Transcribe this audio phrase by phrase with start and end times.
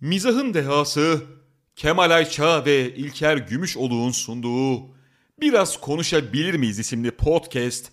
[0.00, 1.22] Mizahın dehası
[1.76, 4.94] Kemal Ayça ve İlker Gümüşoluk'un sunduğu
[5.40, 7.92] Biraz Konuşabilir miyiz isimli podcast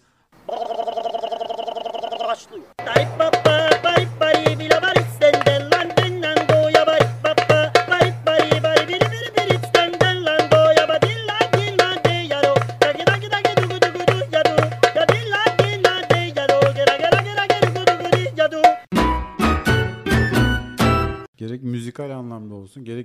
[2.27, 2.65] başlıyor.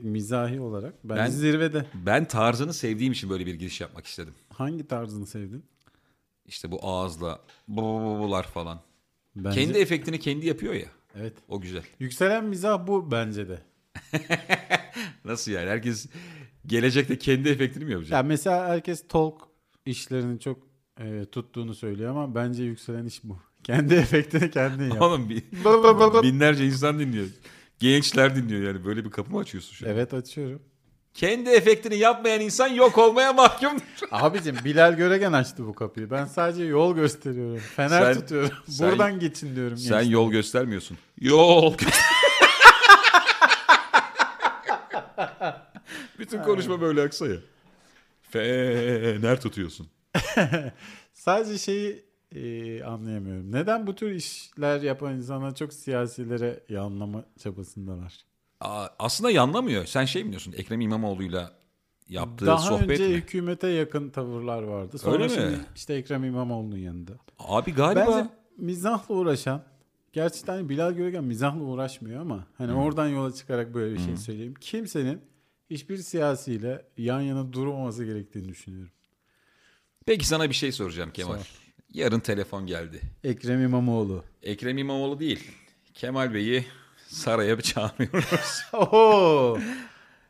[0.02, 1.86] Gerek mizahi olarak bence Ben- zirvede.
[1.94, 4.34] Ben tarzını sevdiğim için böyle bir giriş yapmak istedim.
[4.52, 5.64] Hangi tarzını sevdin?
[6.46, 8.80] İşte bu ağızla bular falan.
[9.36, 10.88] Bence, Kendi efektini kendi yapıyor ya.
[11.14, 11.32] Evet.
[11.48, 11.82] O güzel.
[11.98, 13.62] Yükselen mizah bu bence de.
[15.24, 15.68] Nasıl yani?
[15.70, 16.06] Herkes
[16.66, 18.12] gelecekte kendi efektini mi yapacak?
[18.12, 19.48] Ya mesela herkes talk
[19.86, 20.58] işlerini çok
[21.00, 23.38] e, tuttuğunu söylüyor ama bence yükselen iş bu.
[23.64, 25.02] Kendi efektini kendin yap.
[25.02, 25.42] Oğlum bir,
[26.22, 27.26] binlerce insan dinliyor.
[27.82, 28.84] Gençler dinliyor yani.
[28.84, 29.90] Böyle bir kapı mı açıyorsun şu an?
[29.90, 30.62] evet açıyorum.
[31.14, 33.82] Kendi efektini yapmayan insan yok olmaya mahkumdur.
[34.10, 36.10] Abicim Bilal Göregen açtı bu kapıyı.
[36.10, 37.58] Ben sadece yol gösteriyorum.
[37.76, 38.50] Fener Sen- tutuyorum.
[38.68, 39.76] sen- Buradan geçin diyorum.
[39.76, 40.12] Sen gençlere.
[40.12, 40.98] yol göstermiyorsun.
[41.20, 41.74] Yol
[46.18, 47.36] Bütün konuşma böyle aksa ya.
[48.30, 49.88] Fener tutuyorsun.
[51.14, 53.52] Sadece şeyi e, anlayamıyorum.
[53.52, 58.24] Neden bu tür işler yapan insanlar çok siyasilere yanlama çabasındalar?
[58.60, 59.84] Aa, aslında yanlamıyor.
[59.86, 60.52] Sen şey mi diyorsun?
[60.56, 61.52] Ekrem İmamoğlu'yla
[62.08, 63.14] yaptığı Daha sohbet önce mi?
[63.14, 64.98] hükümete yakın tavırlar vardı.
[64.98, 65.30] Sonra Öyle mi?
[65.30, 67.12] şimdi işte Ekrem İmamoğlu'nun yanında.
[67.38, 68.28] Abi galiba Bence
[68.58, 69.62] mizahla uğraşan,
[70.12, 74.54] gerçekten Bilal Göregen mizahla uğraşmıyor ama hani oradan yola çıkarak böyle bir şey söyleyeyim.
[74.60, 75.20] Kimsenin
[75.70, 78.92] hiçbir siyasiyle yan yana durmaması gerektiğini düşünüyorum.
[80.06, 81.36] Peki sana bir şey soracağım Kemal.
[81.38, 81.61] Sor.
[81.94, 83.00] Yarın telefon geldi.
[83.24, 84.24] Ekrem İmamoğlu.
[84.42, 85.50] Ekrem İmamoğlu değil.
[85.94, 86.64] Kemal Bey'i
[87.08, 88.62] saraya bir çağırıyoruz.
[88.72, 89.58] Oho!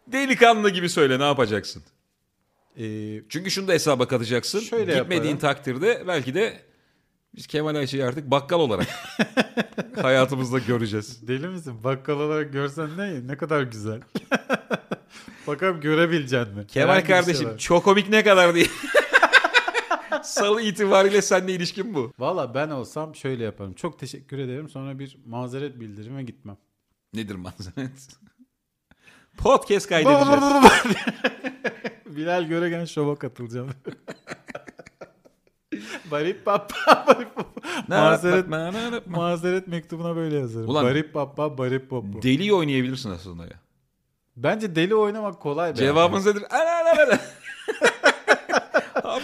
[0.07, 1.83] Delikanlı gibi söyle ne yapacaksın?
[2.79, 4.61] Ee, Çünkü şunu da hesaba katacaksın.
[4.61, 5.39] Şöyle Gitmediğin yaparım.
[5.39, 6.61] takdirde belki de
[7.35, 8.87] biz Kemal Ayça'yı artık bakkal olarak
[10.03, 11.29] hayatımızda göreceğiz.
[11.29, 11.85] deli misin?
[11.85, 13.27] Bakkal olarak görsen ne?
[13.27, 14.01] Ne kadar güzel.
[15.47, 16.67] Bakalım görebilecek mi?
[16.69, 17.59] Kemal Herhangi şey kardeşim var.
[17.59, 18.67] çok komik ne kadar diye.
[20.27, 22.13] Salı itibariyle seninle ilişkin bu.
[22.19, 23.73] Valla ben olsam şöyle yaparım.
[23.73, 24.69] Çok teşekkür ederim.
[24.69, 26.57] Sonra bir mazeret bildirim ve gitmem.
[27.15, 28.09] Nedir mazeret?
[29.39, 30.43] Podcast kaydedeceğiz.
[32.17, 33.71] Bilal Göregen şova katılacağım.
[36.11, 37.63] Barip Bappa Barip Bappa.
[37.89, 40.69] Mazeret, mazeret mektubuna böyle yazarım.
[40.69, 42.23] Ulan- Barip Bappa Barip Bappa.
[42.23, 43.61] Deliyi oynayabilirsin aslında ya.
[44.37, 45.75] Bence deli oynamak kolay.
[45.75, 46.43] Cevabınız nedir?
[46.51, 47.19] Ana, ana, ana.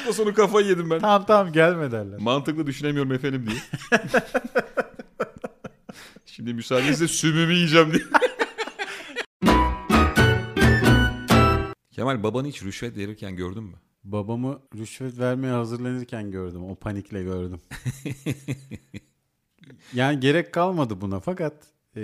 [0.09, 1.01] Hafta sonu kafayı yedim ben.
[1.01, 2.19] Tamam tamam gelme derler.
[2.19, 3.61] Mantıklı düşünemiyorum efendim diye.
[6.27, 8.03] Şimdi müsaadenizle sümümü yiyeceğim diye.
[11.91, 13.77] Kemal babanı hiç rüşvet verirken gördün mü?
[14.05, 16.65] Babamı rüşvet vermeye hazırlanırken gördüm.
[16.65, 17.61] O panikle gördüm.
[19.93, 21.55] yani gerek kalmadı buna fakat
[21.97, 22.01] e,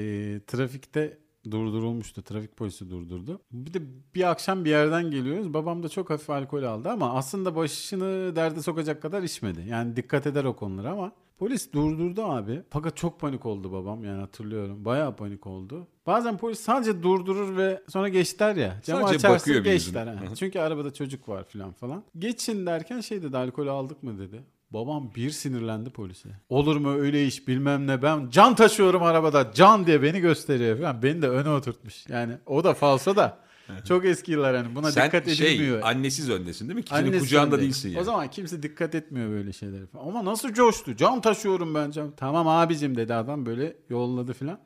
[0.47, 1.19] trafikte
[1.51, 2.23] durdurulmuştu.
[2.23, 3.41] Trafik polisi durdurdu.
[3.53, 3.83] Bir de
[4.15, 5.55] bir akşam bir yerden geliyoruz.
[5.55, 9.65] Babam da çok hafif alkol aldı ama aslında başını derde sokacak kadar içmedi.
[9.69, 12.63] Yani dikkat eder o konulara ama polis durdurdu abi.
[12.71, 14.85] Fakat çok panik oldu babam yani hatırlıyorum.
[14.85, 15.87] Bayağı panik oldu.
[16.07, 18.81] Bazen polis sadece durdurur ve sonra geç der ya.
[18.85, 20.19] Camı Sadece açarsın bakıyor geç der.
[20.39, 22.05] Çünkü arabada çocuk var falan falan.
[22.19, 24.43] Geçin derken şey dedi alkol aldık mı dedi.
[24.75, 26.29] Babam bir sinirlendi polise.
[26.49, 31.03] Olur mu öyle iş bilmem ne ben can taşıyorum arabada can diye beni gösteriyor falan.
[31.03, 32.05] Beni de öne oturtmuş.
[32.09, 33.39] Yani o da falso da
[33.89, 35.81] çok eski yıllar hani buna Sen dikkat şey edilmiyor.
[35.83, 36.85] annesiz öndesin değil mi?
[36.85, 37.65] Kimsenin Annesi kucağında önde.
[37.65, 38.01] değilsin yani.
[38.01, 40.09] O zaman kimse dikkat etmiyor böyle şeylere falan.
[40.09, 40.97] Ama nasıl coştu?
[40.97, 42.11] Can taşıyorum ben can.
[42.17, 44.59] Tamam abicim dedi adam böyle yolladı falan.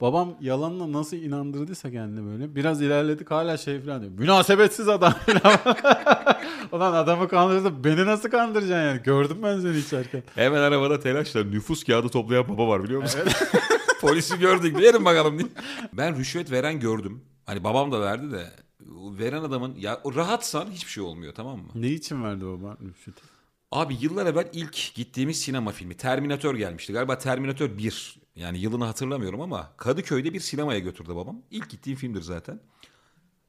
[0.00, 2.54] Babam yalanla nasıl inandırdıysa kendini böyle.
[2.54, 4.12] Biraz ilerledik hala şey falan diyor.
[4.18, 5.58] Münasebetsiz adam falan.
[6.72, 7.84] Ulan adamı kandırdı.
[7.84, 9.02] Beni nasıl kandıracaksın yani?
[9.02, 10.22] Gördüm ben seni içerken.
[10.34, 13.20] Hemen arabada telaşla nüfus kağıdı toplayan baba var biliyor musun?
[14.00, 15.48] Polisi gördük verin bakalım diye.
[15.92, 17.24] Ben rüşvet veren gördüm.
[17.46, 18.44] Hani babam da verdi de
[19.18, 21.68] veren adamın ya rahatsan hiçbir şey olmuyor tamam mı?
[21.74, 23.22] Ne için verdi baba rüşveti?
[23.72, 26.92] Abi yıllar evvel ilk gittiğimiz sinema filmi Terminator gelmişti.
[26.92, 28.23] Galiba Terminator 1.
[28.36, 31.42] Yani yılını hatırlamıyorum ama Kadıköy'de bir sinemaya götürdü babam.
[31.50, 32.60] İlk gittiğim filmdir zaten.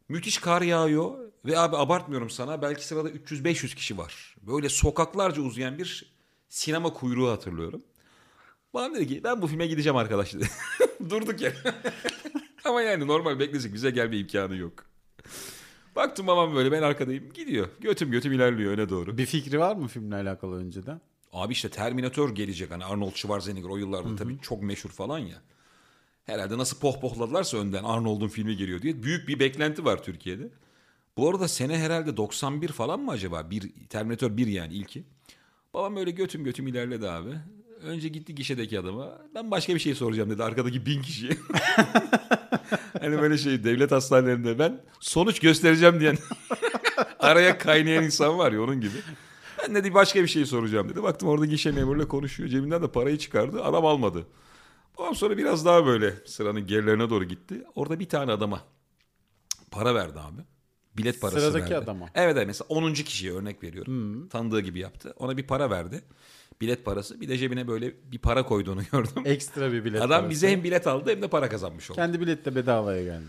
[0.10, 4.36] Müthiş kar yağıyor ve abi abartmıyorum sana belki sırada 300-500 kişi var.
[4.42, 6.16] Böyle sokaklarca uzayan bir
[6.50, 7.82] sinema kuyruğu hatırlıyorum.
[8.74, 10.48] Bana dedi ki ben bu filme gideceğim arkadaş dedi.
[11.10, 11.54] Durduk ya.
[12.66, 14.86] ama yani normal beklesek bize gelme imkanı yok.
[15.96, 17.68] Baktım babam böyle ben arkadayım gidiyor.
[17.80, 19.18] Götüm götüm ilerliyor öne doğru.
[19.18, 21.02] Bir fikri var mı filmle alakalı önceden?
[21.34, 25.42] Abi işte Terminator gelecek hani Arnold Schwarzenegger o yıllarda tabii çok meşhur falan ya.
[26.26, 29.04] Herhalde nasıl pohpohladılarsa önden Arnold'un filmi geliyor diye.
[29.04, 30.50] Büyük bir beklenti var Türkiye'de.
[31.18, 33.50] Bu arada sene herhalde 91 falan mı acaba?
[33.50, 35.04] Bir, Terminator 1 yani ilki.
[35.74, 37.30] Babam böyle götüm götüm ilerledi abi.
[37.84, 39.18] Önce gitti gişedeki adama.
[39.36, 41.32] Ben başka bir şey soracağım dedi arkadaki bin kişiye.
[43.00, 46.18] hani böyle şey devlet hastanelerinde ben sonuç göstereceğim diyen
[47.20, 48.98] araya kaynayan insan var ya onun gibi.
[49.68, 51.04] Ben dedi başka bir şey soracağım dedi.
[51.04, 52.50] Baktım orada gişe memuruyla konuşuyor.
[52.50, 53.64] Cebinden de parayı çıkardı.
[53.64, 54.28] Adam almadı.
[54.98, 57.64] Babam sonra biraz daha böyle sıranın gerilerine doğru gitti.
[57.76, 58.62] Orada bir tane adama
[59.72, 60.42] para verdi abi.
[60.98, 61.84] Bilet parası Sıradaki verdi.
[61.84, 62.10] adama.
[62.16, 62.94] Evet evet mesela 10.
[62.94, 64.28] kişiye örnek veriyorum.
[64.30, 65.14] Tanıdığı gibi yaptı.
[65.18, 66.02] Ona bir para verdi.
[66.62, 67.22] Bilet parası.
[67.22, 69.24] Bir de cebine böyle bir para koyduğunu gördüm.
[69.26, 70.30] Ekstra bir bilet Adam parası.
[70.30, 71.96] bize hem bilet aldı hem de para kazanmış oldu.
[71.96, 73.26] Kendi bilet de bedavaya geldi.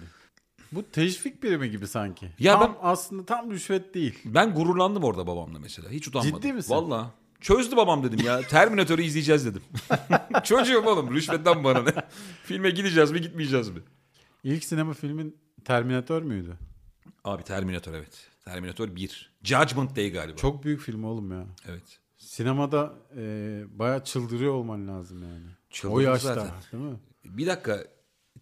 [0.77, 2.31] Bu teşvik birimi gibi sanki.
[2.39, 4.19] Ya tam ben- aslında tam rüşvet değil.
[4.25, 5.91] Ben gururlandım orada babamla mesela.
[5.91, 6.41] Hiç utanmadım.
[6.41, 6.75] Ciddi misin?
[6.75, 7.11] Valla.
[7.41, 8.41] Çözdü babam dedim ya.
[8.43, 9.63] Terminatörü izleyeceğiz dedim.
[10.45, 11.93] Çocuğum oğlum rüşvetten bana ne?
[12.45, 13.79] Filme gideceğiz mi gitmeyeceğiz mi?
[14.45, 16.59] İlk sinema filmin Terminator müydü?
[17.25, 18.29] Abi Terminator evet.
[18.45, 19.31] Terminator 1.
[19.43, 20.37] Judgment Day galiba.
[20.37, 21.47] Çok büyük film oğlum ya.
[21.69, 21.99] Evet.
[22.17, 23.23] Sinemada e,
[23.79, 25.47] bayağı çıldırıyor olman lazım yani.
[25.71, 26.53] Çıldırdı o yaşta zaten.
[26.73, 26.99] değil mi?
[27.25, 27.85] Bir dakika.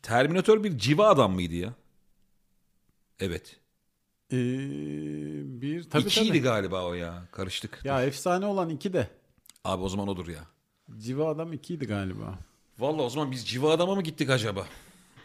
[0.02, 1.74] Terminator bir civa adam mıydı ya?
[3.20, 3.56] Evet.
[4.32, 4.36] Ee,
[5.60, 6.40] bir tabii İkiydi tabii.
[6.42, 7.22] galiba o ya.
[7.32, 7.80] Karıştık.
[7.84, 9.08] Ya efsane olan iki de.
[9.64, 10.40] Abi o zaman odur ya.
[10.98, 12.38] Civa adam ikiydi galiba.
[12.78, 14.66] Vallahi o zaman biz civa adama mı gittik acaba?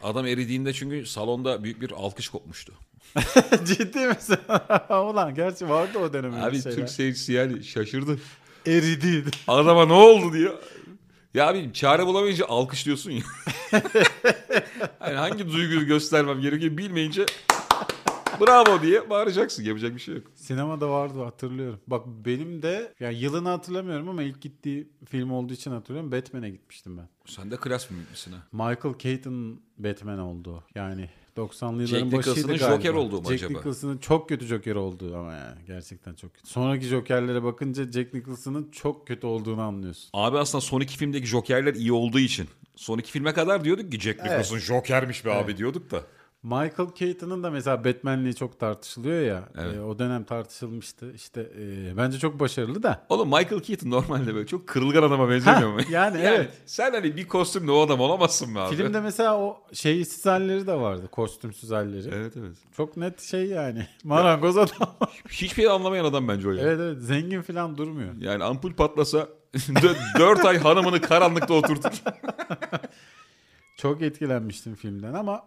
[0.03, 2.73] Adam eridiğinde çünkü salonda büyük bir alkış kopmuştu.
[3.65, 4.37] Ciddi misin?
[4.89, 6.75] Ulan gerçi vardı o dönem öyle Abi şeyler.
[6.77, 8.19] Türk seyircisi yani şaşırdı.
[8.67, 9.23] Eridi.
[9.47, 10.57] Adama ne oldu diyor.
[11.33, 13.23] Ya abi çare bulamayınca alkışlıyorsun ya.
[14.99, 17.25] hani hangi duyguyu göstermem gerekiyor bilmeyince
[18.39, 19.63] bravo diye bağıracaksın.
[19.63, 20.23] Yapacak bir şey yok.
[20.35, 21.79] Sinemada vardı hatırlıyorum.
[21.87, 26.11] Bak benim de ya yılını hatırlamıyorum ama ilk gittiği film olduğu için hatırlıyorum.
[26.11, 27.09] Batman'e gitmiştim ben.
[27.25, 28.47] Sen de klas film misin ha?
[28.51, 30.63] Michael Keaton Batman oldu.
[30.75, 32.75] Yani 90'lı Jack yılların başıydı Nicholson'ın galiba.
[32.75, 33.59] Joker olduğu mu Jack acaba?
[33.59, 36.47] Nicholson'ın çok kötü Joker olduğu ama yani gerçekten çok kötü.
[36.47, 40.09] Sonraki Joker'lere bakınca Jack Nicholson'ın çok kötü olduğunu anlıyorsun.
[40.13, 42.47] Abi aslında son iki filmdeki Joker'ler iyi olduğu için.
[42.75, 46.03] Son iki filme kadar diyorduk ki Jack Nicholson Joker'miş be abi diyorduk da.
[46.43, 49.49] Michael Keaton'ın da mesela Batman'liği çok tartışılıyor ya.
[49.57, 49.75] Evet.
[49.75, 51.11] e, o dönem tartışılmıştı.
[51.13, 53.05] İşte e, bence çok başarılı da.
[53.09, 55.81] Oğlum Michael Keaton normalde böyle çok kırılgan adama benzemiyor mu?
[55.81, 56.49] Hah, yani evet.
[56.65, 58.75] Sen hani bir kostümle o adam olamazsın mı abi?
[58.75, 61.07] Filmde mesela o şeysiz halleri de vardı.
[61.11, 62.09] Kostümsüz halleri.
[62.15, 62.57] Evet evet.
[62.77, 63.87] Çok net şey yani.
[64.03, 64.95] Marangoz adam.
[65.29, 66.61] Hiçbir şey anlamayan adam bence o ya.
[66.61, 68.13] evet evet zengin falan durmuyor.
[68.19, 69.27] Yani ampul patlasa
[70.19, 72.01] 4 ay hanımını karanlıkta oturtur.
[73.77, 75.43] Çok etkilenmiştim filmden ama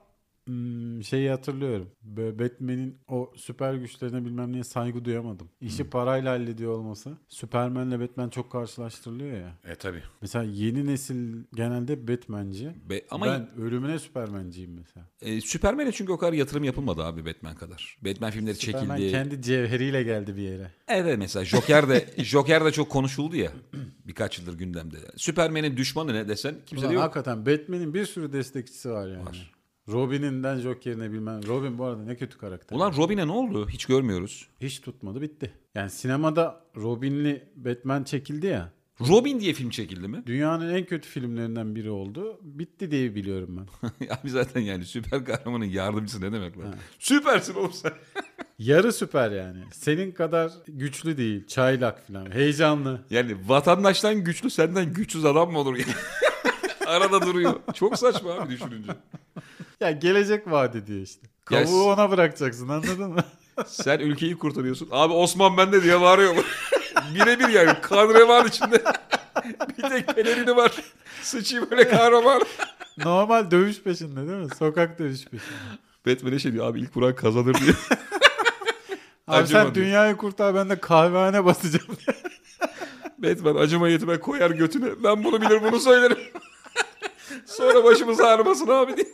[0.46, 1.88] hmm, şeyi hatırlıyorum.
[2.02, 5.48] Böyle Batman'in o süper güçlerine bilmem neye saygı duyamadım.
[5.60, 7.10] İşi parayla hallediyor olması.
[7.28, 9.58] Superman'le Batman çok karşılaştırılıyor ya.
[9.64, 10.02] E tabi.
[10.20, 12.72] Mesela yeni nesil genelde Batman'ci.
[12.90, 15.06] Be- ama ben ölümüne Superman'ciyim mesela.
[15.22, 17.98] e, Superman'e çünkü o kadar yatırım yapılmadı abi Batman kadar.
[18.04, 19.12] Batman filmleri Superman çekildi.
[19.12, 20.70] kendi cevheriyle geldi bir yere.
[20.88, 23.52] Evet mesela Joker de Joker de çok konuşuldu ya
[24.06, 24.96] birkaç yıldır gündemde.
[25.16, 27.02] Superman'in düşmanı ne desen kimse Ulan de yok.
[27.04, 29.26] hakikaten Batman'in bir sürü destekçisi var yani.
[29.26, 29.51] Var.
[29.88, 31.46] Robin'inden Joker'ine bilmem.
[31.46, 32.76] Robin bu arada ne kötü karakter.
[32.76, 33.68] Ulan Robin'e ne oldu?
[33.68, 34.48] Hiç görmüyoruz.
[34.60, 35.52] Hiç tutmadı bitti.
[35.74, 38.72] Yani sinemada Robin'li Batman çekildi ya.
[39.08, 40.22] Robin diye film çekildi mi?
[40.26, 42.38] Dünyanın en kötü filmlerinden biri oldu.
[42.42, 43.88] Bitti diye biliyorum ben.
[44.14, 46.74] Abi zaten yani süper kahramanın yardımcısı ne demek lan?
[46.98, 47.92] Süpersin oğlum sen.
[48.58, 49.58] Yarı süper yani.
[49.72, 51.46] Senin kadar güçlü değil.
[51.46, 52.30] Çaylak falan.
[52.30, 53.00] Heyecanlı.
[53.10, 55.78] Yani vatandaştan güçlü senden güçsüz adam mı olur?
[56.86, 57.54] Arada duruyor.
[57.74, 58.92] Çok saçma abi düşününce.
[59.82, 61.26] Ya gelecek vaat ediyor işte.
[61.50, 63.24] Ya Kavuğu s- ona bırakacaksın anladın mı?
[63.66, 64.88] Sen ülkeyi kurtarıyorsun.
[64.90, 66.34] Abi Osman bende diye bağırıyor.
[67.14, 68.82] Birebir yani kan revan içinde.
[69.78, 70.72] bir tek pelerini var.
[71.22, 72.42] Sıçayım böyle kahraman.
[72.98, 74.48] Normal dövüş peşinde değil mi?
[74.58, 75.50] Sokak dövüş peşinde.
[76.06, 77.88] Batman'e şey diyor abi ilk vuran kazanır diyor.
[79.26, 81.96] Abi sen dünyayı kurtar ben de kahvehane basacağım.
[83.18, 84.86] Batman acıma yetime koyar götüne.
[85.04, 86.18] Ben bunu bilir bunu söylerim.
[87.46, 89.06] Sonra başımız ağrımasın abi diye.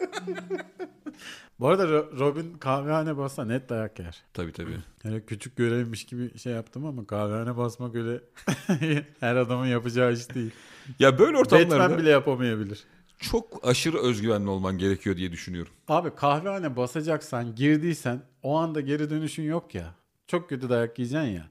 [1.60, 4.22] Bu arada Ro- Robin kahvehane bassa net dayak yer.
[4.34, 4.76] Tabii tabii.
[5.04, 8.20] Yani küçük görevmiş gibi şey yaptım ama kahvehane basmak öyle
[9.20, 10.50] her adamın yapacağı iş değil.
[10.98, 12.84] Ya böyle ortamlarda Batman bile yapamayabilir.
[13.18, 15.72] çok aşırı özgüvenli olman gerekiyor diye düşünüyorum.
[15.88, 19.94] Abi kahvehane basacaksan girdiysen o anda geri dönüşün yok ya.
[20.26, 21.48] Çok kötü dayak yiyeceksin ya.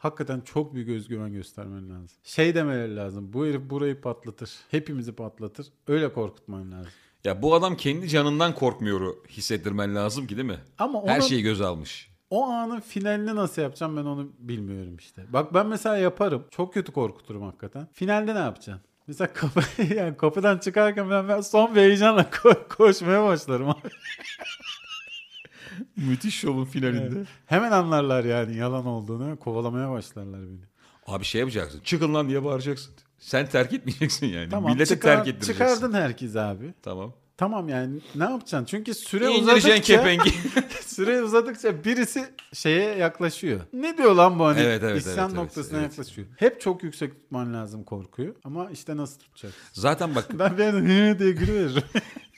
[0.00, 2.18] Hakikaten çok büyük özgüven göstermen lazım.
[2.24, 3.32] Şey demeleri lazım.
[3.32, 4.50] Bu herif burayı patlatır.
[4.70, 5.66] Hepimizi patlatır.
[5.88, 6.92] Öyle korkutman lazım.
[7.24, 10.58] Ya bu adam kendi canından korkmuyor hissettirmen lazım ki değil mi?
[10.78, 12.10] Ama Her onun- şeyi göze almış.
[12.30, 15.24] O anın finalini nasıl yapacağım ben onu bilmiyorum işte.
[15.32, 16.44] Bak ben mesela yaparım.
[16.50, 17.88] Çok kötü korkuturum hakikaten.
[17.92, 18.84] Finalde ne yapacaksın?
[19.06, 19.60] Mesela kapı,
[19.94, 23.88] yani kapıdan çıkarken ben, ben son bir heyecanla ko- koşmaya başlarım abi.
[25.96, 27.24] Müthiş şovun finalinde.
[27.46, 29.38] Hemen anlarlar yani yalan olduğunu.
[29.38, 30.70] Kovalamaya başlarlar beni.
[31.06, 31.80] Abi şey yapacaksın.
[31.84, 32.94] Çıkın lan diye bağıracaksın.
[33.18, 34.48] Sen terk etmeyeceksin yani.
[34.48, 35.52] Tamam Millete çıkar- terk ettireceksin.
[35.52, 36.74] çıkardın herkes abi.
[36.82, 37.12] Tamam.
[37.40, 38.64] Tamam yani ne yapacaksın?
[38.64, 40.30] Çünkü süre uzadıkça kepengi.
[40.86, 43.60] süre uzadıkça birisi şeye yaklaşıyor.
[43.72, 44.60] Ne diyor lan bu hani?
[44.60, 45.90] Evet, evet, İsyan evet, evet, noktasına evet.
[45.90, 46.28] yaklaşıyor.
[46.36, 48.34] Hep çok yüksek tutman lazım korkuyu.
[48.44, 49.52] Ama işte nasıl tutacak?
[49.72, 51.82] Zaten bak Ben bir diye gülüveririm.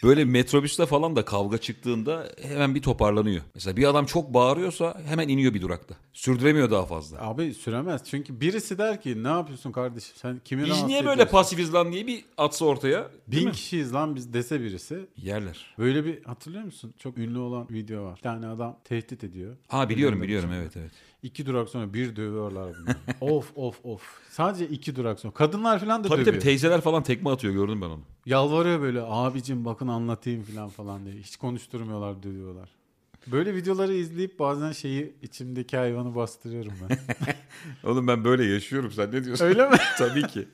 [0.02, 3.42] Böyle metrobüste falan da kavga çıktığında hemen bir toparlanıyor.
[3.54, 5.94] Mesela bir adam çok bağırıyorsa hemen iniyor bir durakta.
[6.12, 7.22] Sürdüremiyor daha fazla.
[7.26, 8.02] Abi süremez.
[8.04, 10.14] Çünkü birisi der ki ne yapıyorsun kardeşim?
[10.16, 11.32] Sen kimi Biz rahatsız niye böyle ediyorsun?
[11.32, 13.10] pasifiz lan diye bir atsa ortaya.
[13.26, 13.52] Bin mi?
[13.52, 15.06] kişiyiz lan biz dese birisi.
[15.16, 15.74] Yerler.
[15.78, 16.94] Böyle bir hatırlıyor musun?
[16.98, 18.16] Çok ünlü olan video var.
[18.16, 19.56] Bir tane adam tehdit ediyor.
[19.68, 20.90] Ha biliyorum biliyorum evet evet.
[21.22, 22.94] İki durak sonra bir dövüyorlar bunu.
[23.34, 24.02] of of of.
[24.30, 25.34] Sadece iki durak sonra.
[25.34, 26.32] Kadınlar falan da Tabii dövüyor.
[26.34, 28.00] tabii teyzeler falan tekme atıyor gördüm ben onu.
[28.26, 31.14] Yalvarıyor böyle abicim bakın anlatayım falan falan diye.
[31.14, 32.68] Hiç konuşturmuyorlar dövüyorlar.
[33.26, 36.98] Böyle videoları izleyip bazen şeyi içimdeki hayvanı bastırıyorum ben.
[37.90, 39.44] Oğlum ben böyle yaşıyorum sen ne diyorsun?
[39.44, 39.76] Öyle mi?
[39.98, 40.48] tabii ki.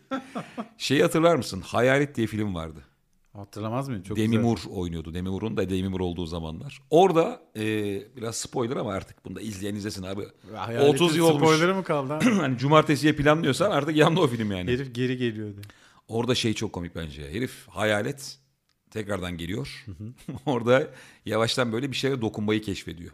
[0.78, 1.60] Şeyi hatırlar mısın?
[1.60, 2.80] Hayalet diye film vardı.
[3.38, 4.02] Hatırlamaz mıyım?
[4.02, 4.70] Çok Demi güzel.
[4.70, 5.14] Oynuyordu.
[5.14, 6.82] Demi Moore'un da Demi Moore olduğu zamanlar.
[6.90, 7.62] Orada e,
[8.16, 10.22] biraz spoiler ama artık bunda izleyen izlesin abi.
[10.54, 11.48] Hayaletin 30 yıl olmuş.
[11.48, 12.12] Spoiler'ı mı kaldı?
[12.24, 12.42] ha?
[12.42, 14.70] hani cumartesiye planlıyorsan artık yandı o film yani.
[14.70, 15.60] Herif geri geliyordu.
[16.08, 17.30] Orada şey çok komik bence.
[17.30, 18.38] Herif hayalet
[18.90, 19.86] tekrardan geliyor.
[20.46, 20.86] Orada
[21.26, 23.12] yavaştan böyle bir şeye dokunmayı keşfediyor.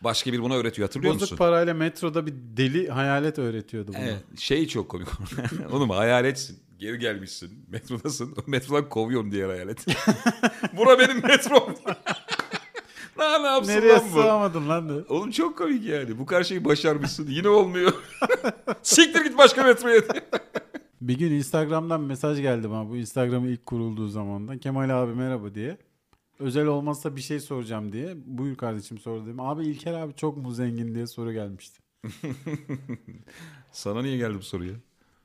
[0.00, 1.36] Başka bir buna öğretiyor hatırlıyor Bozuk musun?
[1.36, 4.02] parayla metroda bir deli hayalet öğretiyordu bunu.
[4.02, 5.08] Evet, şey çok komik.
[5.72, 6.65] Oğlum hayaletsin.
[6.78, 7.64] Geri gelmişsin.
[7.68, 8.34] Metrodasın.
[8.46, 9.86] Metrodan kovuyorum diğer hayalet.
[10.76, 11.74] Bura benim metrom.
[13.18, 14.22] ne, ne yapsın Nereye lan bu?
[14.22, 14.92] sığamadın lan de.
[15.08, 16.18] Oğlum çok komik yani.
[16.18, 17.26] Bu kadar şeyi başarmışsın.
[17.28, 17.92] Yine olmuyor.
[18.82, 20.02] Siktir git başka metroya.
[21.00, 24.58] Bir gün Instagram'dan mesaj geldi bana bu Instagram'ın ilk kurulduğu zamandan.
[24.58, 25.78] Kemal abi merhaba diye.
[26.38, 28.14] Özel olmazsa bir şey soracağım diye.
[28.26, 29.40] Buyur kardeşim sor dedim.
[29.40, 31.80] Abi İlker abi çok mu zengin diye soru gelmişti.
[33.72, 34.72] Sana niye geldi bu soruya?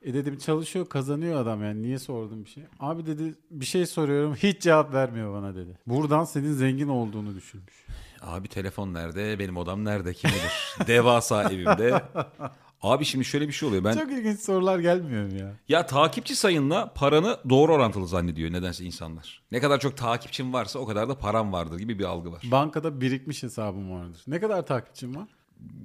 [0.01, 2.63] E dedim çalışıyor kazanıyor adam yani niye sordum bir şey.
[2.79, 5.77] Abi dedi bir şey soruyorum hiç cevap vermiyor bana dedi.
[5.87, 7.85] Buradan senin zengin olduğunu düşünmüş.
[8.21, 9.39] Abi telefon nerede?
[9.39, 10.13] Benim odam nerede?
[10.13, 10.51] Kim bilir?
[10.87, 12.03] Devasa evimde.
[12.81, 13.83] Abi şimdi şöyle bir şey oluyor.
[13.83, 15.53] Ben Çok ilginç sorular gelmiyor mu ya?
[15.69, 19.41] ya takipçi sayınla paranı doğru orantılı zannediyor nedense insanlar.
[19.51, 22.41] Ne kadar çok takipçin varsa o kadar da param vardır gibi bir algı var.
[22.51, 24.21] Bankada birikmiş hesabım vardır.
[24.27, 25.27] Ne kadar takipçim var?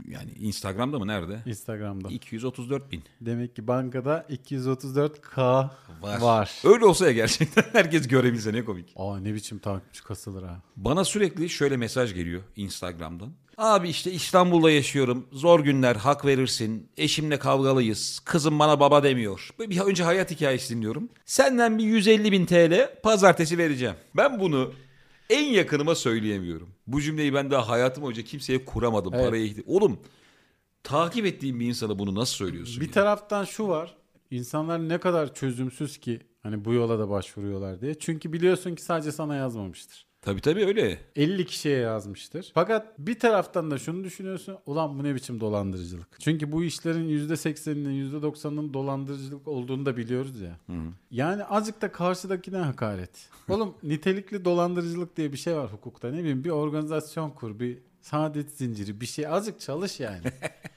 [0.09, 1.43] Yani Instagram'da mı nerede?
[1.47, 2.09] Instagram'da.
[2.09, 3.03] 234 bin.
[3.21, 5.69] Demek ki bankada 234k
[6.03, 6.53] var.
[6.65, 8.93] Öyle olsa ya gerçekten herkes görebilse ne komik.
[8.97, 10.63] Aa ne biçim takipçi kasılır ha.
[10.77, 13.33] Bana sürekli şöyle mesaj geliyor Instagram'dan.
[13.59, 15.27] Abi işte İstanbul'da yaşıyorum.
[15.33, 16.89] Zor günler hak verirsin.
[16.97, 18.21] Eşimle kavgalıyız.
[18.25, 19.51] Kızım bana baba demiyor.
[19.61, 21.09] Bir önce hayat hikayesi dinliyorum.
[21.25, 23.95] Senden bir 150 bin TL pazartesi vereceğim.
[24.17, 24.73] Ben bunu
[25.31, 26.69] en yakınıma söyleyemiyorum.
[26.87, 29.15] Bu cümleyi ben daha hayatım boyunca kimseye kuramadım.
[29.15, 29.25] Evet.
[29.25, 29.69] Paraya ihtiyaç.
[29.69, 29.99] Oğlum
[30.83, 32.81] takip ettiğim bir insana bunu nasıl söylüyorsun?
[32.81, 32.93] Bir ya?
[32.93, 33.97] taraftan şu var.
[34.31, 37.99] İnsanlar ne kadar çözümsüz ki hani bu yola da başvuruyorlar diye.
[37.99, 40.06] Çünkü biliyorsun ki sadece sana yazmamıştır.
[40.27, 40.99] Tabii tabii öyle.
[41.17, 42.51] 50 kişiye yazmıştır.
[42.55, 44.59] Fakat bir taraftan da şunu düşünüyorsun.
[44.67, 46.21] Ulan bu ne biçim dolandırıcılık.
[46.21, 50.57] Çünkü bu işlerin %80'inin %90'ının dolandırıcılık olduğunu da biliyoruz ya.
[51.11, 53.29] Yani azıcık da karşıdakine hakaret.
[53.49, 56.11] Oğlum nitelikli dolandırıcılık diye bir şey var hukukta.
[56.11, 59.27] Ne bileyim bir organizasyon kur, bir saadet zinciri, bir şey.
[59.27, 60.25] Azıcık çalış yani.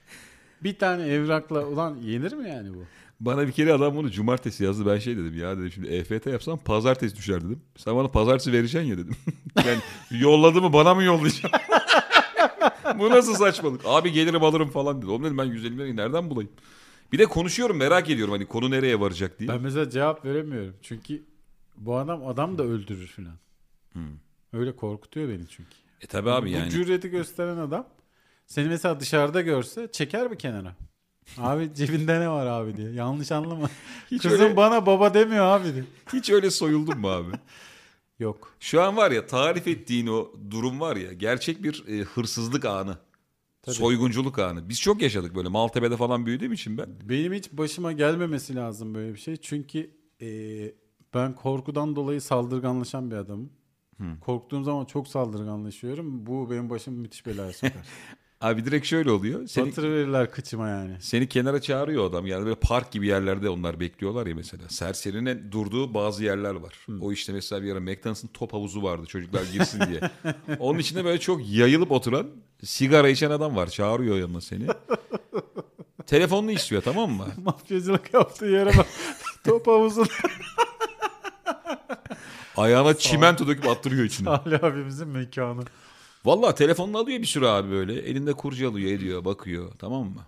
[0.63, 2.83] bir tane evrakla ulan yenir mi yani bu?
[3.19, 4.85] Bana bir kere adam bunu cumartesi yazdı.
[4.85, 7.61] Ben şey dedim ya dedim şimdi EFT yapsam pazartesi düşer dedim.
[7.77, 9.15] Sen bana pazartesi vereceksin ya dedim.
[9.65, 9.79] yani
[10.21, 11.51] yolladı mı bana mı yollayacak?
[12.99, 13.81] Bu nasıl saçmalık?
[13.85, 15.11] Abi gelirim alırım falan dedi.
[15.11, 16.51] Oğlum dedim ben 150 lirayı nereden bulayım?
[17.11, 19.49] Bir de konuşuyorum merak ediyorum hani konu nereye varacak diye.
[19.49, 20.75] Ben mesela cevap veremiyorum.
[20.81, 21.23] Çünkü
[21.77, 23.35] bu adam adam da öldürür filan.
[24.53, 25.69] Öyle korkutuyor beni çünkü.
[26.01, 26.69] E tabi abi Bu yani.
[26.69, 27.87] cüreti gösteren adam
[28.47, 30.75] seni mesela dışarıda görse çeker mi kenara?
[31.37, 32.91] Abi cebinde ne var abi diye.
[32.91, 33.69] Yanlış anlama.
[34.11, 35.83] Hiç Kızım öyle- bana baba demiyor abi diye.
[36.13, 37.31] Hiç öyle soyuldun mu abi?
[38.19, 38.53] Yok.
[38.59, 42.97] Şu an var ya tarif ettiğin o durum var ya gerçek bir e, hırsızlık anı.
[43.61, 43.75] Tabii.
[43.75, 44.69] Soygunculuk anı.
[44.69, 46.87] Biz çok yaşadık böyle Maltepe'de falan büyüdüğüm için ben.
[47.03, 49.37] Benim hiç başıma gelmemesi lazım böyle bir şey.
[49.37, 50.73] Çünkü eee,
[51.13, 53.49] ben korkudan dolayı saldırganlaşan bir adamım.
[54.21, 56.25] Korktuğum zaman çok saldırganlaşıyorum.
[56.25, 57.73] Bu benim başım müthiş belaya sokar.
[58.41, 59.47] Abi direkt şöyle oluyor.
[59.47, 60.95] Seni, Batırıverirler kıçıma yani.
[60.99, 62.25] Seni kenara çağırıyor adam.
[62.27, 64.69] Yani böyle park gibi yerlerde onlar bekliyorlar ya mesela.
[64.69, 66.73] Serserinin durduğu bazı yerler var.
[67.01, 70.01] O işte mesela bir ara McDonald's'ın top havuzu vardı çocuklar girsin diye.
[70.59, 72.27] Onun içinde böyle çok yayılıp oturan
[72.63, 73.67] sigara içen adam var.
[73.67, 74.67] Çağırıyor yanına seni.
[76.07, 77.27] Telefonunu istiyor tamam mı?
[77.43, 78.87] Mafyacılık yaptığı yere bak.
[79.45, 80.07] Top havuzun
[82.57, 84.25] Ayağına çimento döküp attırıyor içine.
[84.25, 85.61] Salih abimizin mekanı.
[86.25, 87.93] Vallahi telefonunu alıyor bir sürü abi böyle.
[87.93, 90.25] Elinde kurcalıyor ediyor bakıyor tamam mı?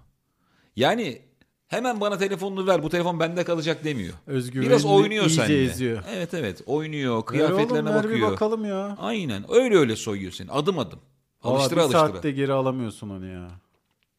[0.75, 1.21] Yani
[1.67, 4.13] hemen bana telefonunu ver bu telefon bende kalacak demiyor.
[4.27, 5.63] Özgüvenini Biraz oynuyor iyice seninle.
[5.63, 6.03] eziyor.
[6.15, 8.31] Evet evet oynuyor Ver oğlum, kıyafetlerine ver bir bakıyor.
[8.31, 8.97] bakalım ya.
[8.99, 10.99] Aynen öyle öyle soyuyor seni adım adım.
[11.43, 11.99] Valla Alıştıra bir alıştıra.
[12.07, 13.47] saatte geri alamıyorsun onu ya.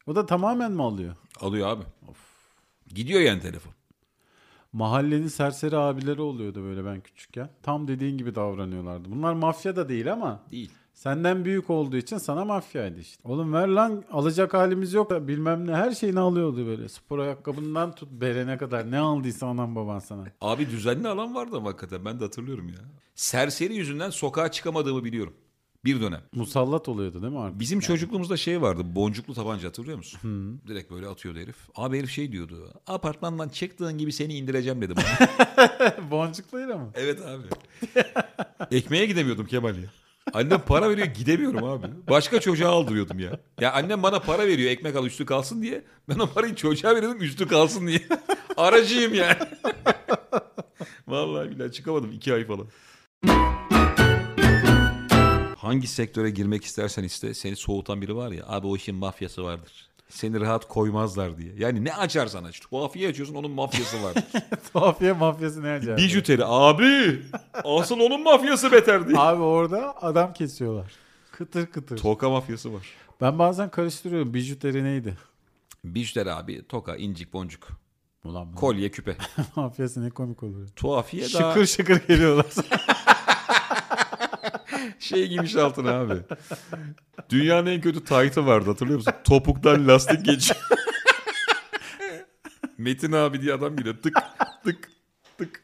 [0.07, 1.15] O da tamamen mi alıyor?
[1.41, 1.83] Alıyor abi.
[2.95, 3.73] Gidiyor yani telefon.
[4.73, 7.51] Mahallenin serseri abileri oluyordu böyle ben küçükken.
[7.63, 9.11] Tam dediğin gibi davranıyorlardı.
[9.11, 10.71] Bunlar mafya da değil ama Değil.
[10.95, 13.29] Senden büyük olduğu için sana mafyaydı işte.
[13.29, 15.29] Oğlum ver lan alacak halimiz yok.
[15.29, 16.89] Bilmem ne her şeyini alıyordu böyle.
[16.89, 20.25] Spor ayakkabından tut berene kadar ne aldıysa anam baban sana.
[20.41, 22.75] Abi düzenli alan vardı ama hakikaten ben de hatırlıyorum ya.
[23.15, 25.35] Serseri yüzünden sokağa çıkamadığımı biliyorum.
[25.85, 26.21] Bir dönem.
[26.33, 27.61] Musallat oluyordu değil mi artık?
[27.61, 28.83] Bizim çocukluğumuzda şey vardı.
[28.95, 30.61] Boncuklu tabanca hatırlıyor musun?
[30.69, 31.57] Direkt böyle atıyordu herif.
[31.75, 32.73] Abi herif şey diyordu.
[32.87, 36.11] Apartmandan çıktığın gibi seni indireceğim dedi bana.
[36.11, 36.91] Boncukluyla mı?
[36.95, 37.43] evet abi.
[38.77, 39.89] Ekmeğe gidemiyordum Kemal ya.
[40.35, 41.87] Annem para veriyor gidemiyorum abi.
[42.11, 43.41] Başka çocuğa aldırıyordum ya.
[43.61, 45.85] Ya annem bana para veriyor ekmek al üstü kalsın diye.
[46.09, 48.01] Ben o parayı çocuğa veriyordum üstü kalsın diye.
[48.57, 49.37] Aracıyım yani.
[51.09, 52.67] Vallahi billahi çıkamadım iki ay falan.
[55.57, 59.92] Hangi sektöre girmek istersen iste seni soğutan biri var ya abi o işin mafyası vardır.
[60.13, 61.53] Seni rahat koymazlar diye.
[61.59, 62.61] Yani ne açarsan aç.
[62.61, 64.15] Tuhafiye açıyorsun onun mafyası var.
[64.73, 65.97] Tuhafiye mafyası ne acaba?
[65.97, 67.23] Bijuteri abi.
[67.65, 69.19] Asıl onun mafyası beter diye.
[69.19, 70.93] Abi orada adam kesiyorlar.
[71.33, 71.97] Kıtır kıtır.
[71.99, 72.83] Toka mafyası var.
[73.21, 74.35] ben bazen karıştırıyorum.
[74.35, 75.17] Bijuteri neydi?
[75.85, 77.69] Bijuteri abi toka, incik, boncuk,
[78.25, 79.17] Ulan bu kolye, küpe.
[79.57, 80.69] mafyası ne komik oluyor.
[80.77, 82.47] Tuhafiye daha Şıkır şıkır geliyorlar.
[84.99, 86.15] şey giymiş altına abi.
[87.31, 89.15] Dünyanın en kötü taytı vardı hatırlıyor musun?
[89.25, 90.61] Topuktan lastik geçiyor.
[92.79, 93.97] Metin abi diye adam geliyor.
[94.03, 94.15] Tık
[94.65, 94.91] tık
[95.39, 95.63] tık.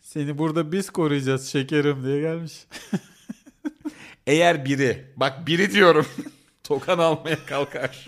[0.00, 2.52] Seni burada biz koruyacağız şekerim diye gelmiş.
[4.26, 6.06] Eğer biri, bak biri diyorum,
[6.62, 8.06] tokan almaya kalkar.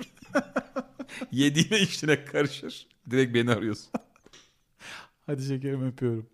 [1.32, 2.86] Yediğine içtiğine karışır.
[3.10, 3.92] Direkt beni arıyorsun.
[5.26, 6.26] Hadi şekerim öpüyorum.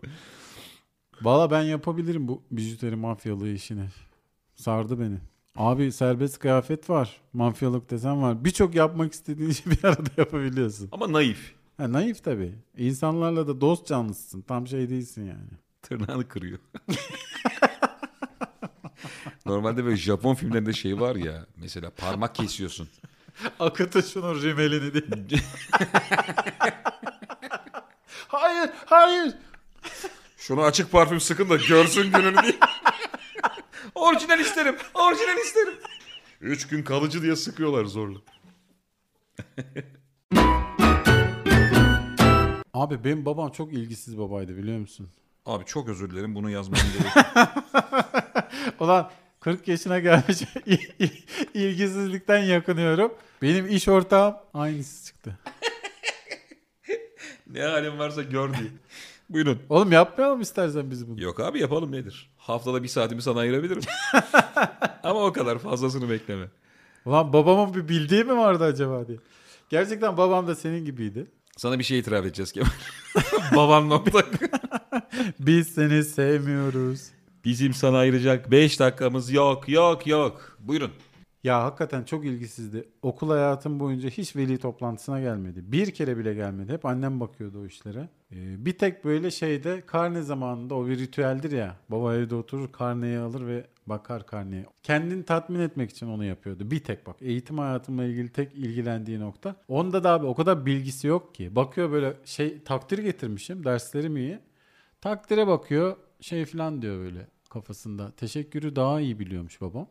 [1.22, 3.84] Valla ben yapabilirim bu bijuteri mafyalığı işini.
[4.54, 5.18] Sardı beni.
[5.56, 7.20] Abi serbest kıyafet var.
[7.32, 8.44] Mafyalık desen var.
[8.44, 10.88] Birçok yapmak istediğin işi bir arada yapabiliyorsun.
[10.92, 11.54] Ama naif.
[11.76, 12.54] Ha, naif tabii.
[12.76, 14.42] İnsanlarla da dost canlısın.
[14.42, 15.50] Tam şey değilsin yani.
[15.82, 16.58] Tırnağını kırıyor.
[19.46, 21.46] Normalde böyle Japon filmlerinde şey var ya.
[21.56, 22.88] Mesela parmak kesiyorsun.
[23.60, 24.94] Akıtı şunun rimelini
[25.30, 25.40] diye.
[28.32, 29.34] hayır, hayır.
[30.36, 32.58] Şunu açık parfüm sıkın da görsün gününü diye.
[33.94, 34.76] orijinal isterim.
[34.94, 35.74] Orijinal isterim.
[36.40, 38.18] Üç gün kalıcı diye sıkıyorlar zorla.
[42.74, 45.08] Abi benim babam çok ilgisiz babaydı biliyor musun?
[45.46, 47.48] Abi çok özür dilerim bunu yazmam gerek.
[48.80, 51.22] Ulan 40 yaşına gelmiş il- il-
[51.54, 53.14] ilgisizlikten yakınıyorum.
[53.42, 55.38] Benim iş ortağım aynısı çıktı.
[57.52, 58.70] Ne halin varsa gör diye.
[59.30, 59.58] Buyurun.
[59.68, 61.22] Oğlum yapmayalım istersen biz bunu.
[61.22, 62.30] Yok abi yapalım nedir?
[62.36, 63.82] Haftada bir saatimi sana ayırabilirim.
[65.02, 66.44] Ama o kadar fazlasını bekleme.
[67.04, 69.18] Ulan babamın bir bildiği mi vardı acaba diye.
[69.68, 71.26] Gerçekten babam da senin gibiydi.
[71.56, 72.68] Sana bir şey itiraf edeceğiz Kemal.
[73.56, 74.22] Baban nokta.
[75.40, 77.00] Biz seni sevmiyoruz.
[77.44, 80.56] Bizim sana ayıracak 5 dakikamız yok yok yok.
[80.60, 80.90] Buyurun.
[81.44, 82.88] Ya hakikaten çok ilgisizdi.
[83.02, 85.72] Okul hayatım boyunca hiç veli toplantısına gelmedi.
[85.72, 86.72] Bir kere bile gelmedi.
[86.72, 88.08] Hep annem bakıyordu o işlere.
[88.32, 91.76] Ee, bir tek böyle şeyde karne zamanında o bir ritüeldir ya.
[91.88, 94.66] Baba evde oturur karneyi alır ve bakar karneye.
[94.82, 96.70] Kendini tatmin etmek için onu yapıyordu.
[96.70, 99.56] Bir tek bak eğitim hayatımla ilgili tek ilgilendiği nokta.
[99.68, 101.56] Onda da abi o kadar bilgisi yok ki.
[101.56, 104.38] Bakıyor böyle şey takdir getirmişim derslerim iyi.
[105.00, 108.10] Takdire bakıyor şey falan diyor böyle kafasında.
[108.10, 109.86] Teşekkürü daha iyi biliyormuş babam.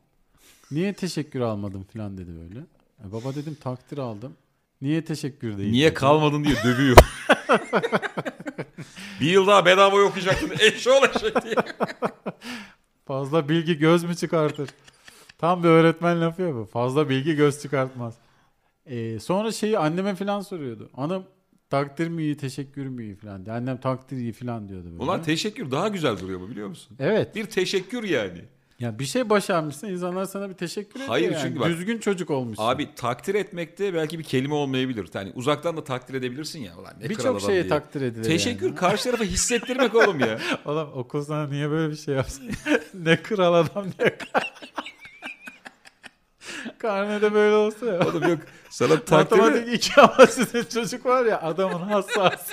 [0.72, 2.60] Niye teşekkür almadım falan dedi böyle.
[3.08, 4.34] E baba dedim takdir aldım.
[4.82, 5.72] Niye teşekkür değil?
[5.72, 5.94] Niye dedi.
[5.94, 6.98] kalmadın diye dövüyor.
[9.22, 10.52] bir yıl daha bedava okuyacaktın.
[10.60, 11.56] Eşşoğlu eşek diye.
[13.06, 14.70] Fazla bilgi göz mü çıkartır?
[15.38, 16.66] Tam bir öğretmen lafı ya bu.
[16.66, 18.16] Fazla bilgi göz çıkartmaz.
[18.86, 20.90] E, sonra şeyi anneme falan soruyordu.
[20.94, 21.24] Anam
[21.70, 23.46] takdir mi iyi, teşekkür mü iyi falan.
[23.46, 25.04] Annem takdir iyi falan diyordu böyle.
[25.04, 26.98] Ulan teşekkür daha güzel duruyor bu biliyor musun?
[27.00, 27.36] evet.
[27.36, 28.42] Bir teşekkür yani.
[28.82, 31.42] Ya bir şey başarmışsın insanlar sana bir teşekkür ediyor Hayır, yani.
[31.42, 32.64] çünkü bak- Düzgün çocuk olmuşsun.
[32.64, 35.10] Abi takdir etmekte belki bir kelime olmayabilir.
[35.14, 36.78] Yani uzaktan da takdir edebilirsin ya.
[36.78, 37.68] Ulan ne Birçok şeye diye.
[37.68, 38.76] takdir edilir Teşekkür yani.
[38.76, 40.40] karşı tarafa hissettirmek oğlum ya.
[40.66, 42.52] Oğlum okul sana niye böyle bir şey yapsın?
[42.94, 44.16] ne kral adam ne
[46.80, 48.00] Karnede böyle olsa ya.
[48.08, 48.40] Oğlum yok
[48.70, 49.40] sana takdiri...
[49.42, 52.50] Matematik iki ama sizin çocuk var ya adamın hassas.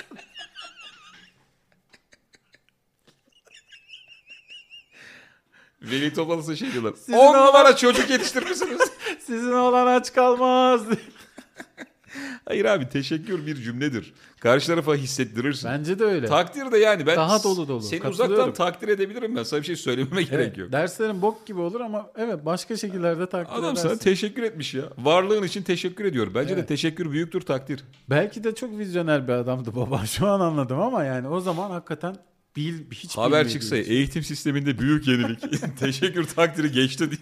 [5.81, 6.93] Veli toplantısı şey diyorlar.
[6.93, 8.81] Sizin 10 oğlan- numara çocuk yetiştirmişsiniz.
[9.19, 10.81] Sizin oğlan aç kalmaz.
[12.45, 14.13] Hayır abi teşekkür bir cümledir.
[14.39, 15.69] Karşı tarafa hissettirirsin.
[15.69, 16.27] Bence de öyle.
[16.27, 17.81] Takdir de yani ben Daha dolu dolu.
[17.81, 19.43] Seni uzaktan takdir edebilirim ben.
[19.43, 20.71] Sana bir şey söylememe gerek Evet, yok.
[20.71, 23.89] Derslerin bok gibi olur ama evet başka şekillerde takdir Adam edersin.
[23.89, 24.83] sana teşekkür etmiş ya.
[24.97, 26.27] Varlığın için teşekkür ediyor.
[26.35, 26.67] Bence de Evet.
[26.67, 27.83] teşekkür büyüktür takdir.
[28.09, 30.05] Belki de çok vizyoner bir adamdı baba.
[30.05, 32.15] Şu an anladım ama yani o zaman hakikaten
[32.55, 33.91] bil, hiç Haber çıksa için.
[33.91, 35.39] eğitim sisteminde büyük yenilik.
[35.79, 37.19] teşekkür takdiri geçti diye.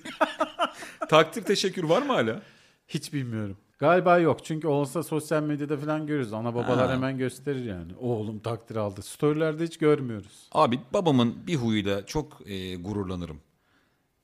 [1.10, 2.42] takdir teşekkür var mı hala?
[2.88, 3.58] Hiç bilmiyorum.
[3.80, 4.46] Galiba yok.
[4.46, 6.34] Çünkü olsa sosyal medyada falan görürüz.
[6.34, 6.94] Ana babalar Ha.
[6.94, 7.92] hemen gösterir yani.
[8.00, 9.02] Oğlum takdir aldı.
[9.02, 10.48] Storylerde hiç görmüyoruz.
[10.52, 13.38] Abi babamın bir huyuyla çok e, gururlanırım.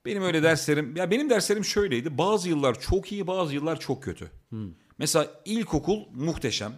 [0.04, 2.18] Benim öyle derslerim, ya benim derslerim şöyleydi.
[2.18, 4.30] Bazı yıllar çok iyi, bazı yıllar çok kötü.
[4.98, 6.72] Mesela ilkokul muhteşem.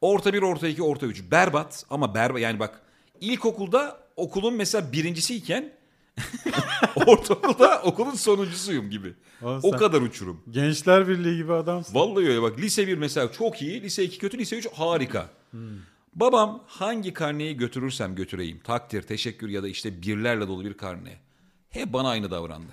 [0.00, 1.30] Orta bir, orta iki, orta üç.
[1.30, 2.40] Berbat ama berbat.
[2.40, 2.80] Yani bak
[3.20, 5.72] ilkokulda okulun mesela birincisiyken
[7.06, 9.14] ortaokulda okulun sonuncusuyum gibi.
[9.42, 10.42] Oğlum O sen kadar uçurum.
[10.50, 11.94] Gençler Birliği gibi adamsın.
[11.94, 15.28] Vallahi öyle bak lise 1 mesela çok iyi, lise 2 kötü, lise 3 harika.
[16.14, 21.16] Babam hangi karneyi götürürsem götüreyim takdir, teşekkür ya da işte birlerle dolu bir karne.
[21.68, 22.72] Hep bana aynı davrandı.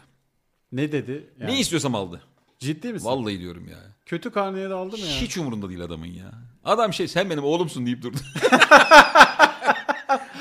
[0.71, 1.29] Ne dedi?
[1.39, 2.21] Yani, Ne istiyorsam aldı.
[2.59, 3.07] Ciddi misin?
[3.07, 3.77] Vallahi diyorum ya.
[4.05, 5.21] Kötü karneye de aldı mı ya?
[5.21, 6.31] Hiç umurunda değil adamın ya.
[6.63, 8.17] Adam şey sen benim oğlumsun deyip durdu.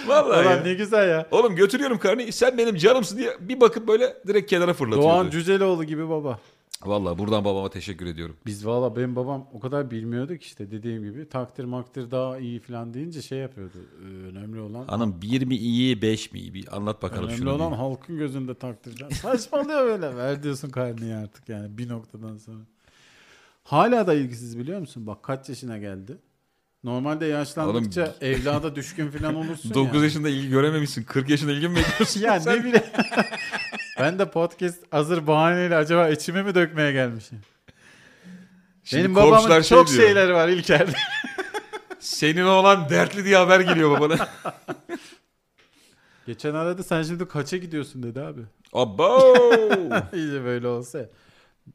[0.09, 0.63] Vallahi Ulan ya.
[0.63, 1.27] ne güzel ya.
[1.31, 5.09] Oğlum götürüyorum karneyi sen benim canımsın diye bir bakıp böyle direkt kenara fırlatıyordu.
[5.09, 6.39] Doğan Cüceloğlu gibi baba.
[6.85, 8.37] Vallahi buradan babama teşekkür ediyorum.
[8.47, 12.95] Biz valla benim babam o kadar bilmiyorduk işte dediğim gibi takdir makdir daha iyi falan
[12.95, 13.77] deyince şey yapıyordu.
[14.03, 17.53] Ee, önemli olan Hanım bir mi iyi beş mi iyi bir anlat bakalım önemli şunu.
[17.53, 17.77] olan bir.
[17.77, 19.09] halkın gözünde takdirden.
[19.09, 20.17] Saçmalıyor böyle.
[20.17, 22.61] Ver diyorsun karneyi artık yani bir noktadan sonra.
[23.65, 25.07] Hala da ilgisiz biliyor musun?
[25.07, 26.19] Bak kaç yaşına geldi.
[26.87, 30.05] Normalde yaşlandıkça evlada düşkün falan olursun 9 ya.
[30.05, 31.03] yaşında ilgi görememişsin.
[31.03, 32.21] 40 yaşında ilgi mi bekliyorsun?
[32.27, 32.87] Ya Sen- ne bileyim.
[34.01, 37.39] ben de podcast hazır bahaneyle acaba içime mi dökmeye gelmişim?
[38.85, 40.93] Şimdi Benim babamın şey çok diyor, şeyleri var İlker'de.
[41.99, 44.29] Senin oğlan dertli diye haber geliyor babana.
[46.27, 48.41] Geçen aradı sen şimdi kaça gidiyorsun dedi abi.
[48.73, 49.35] Abo!
[50.15, 51.07] İyice böyle olsa.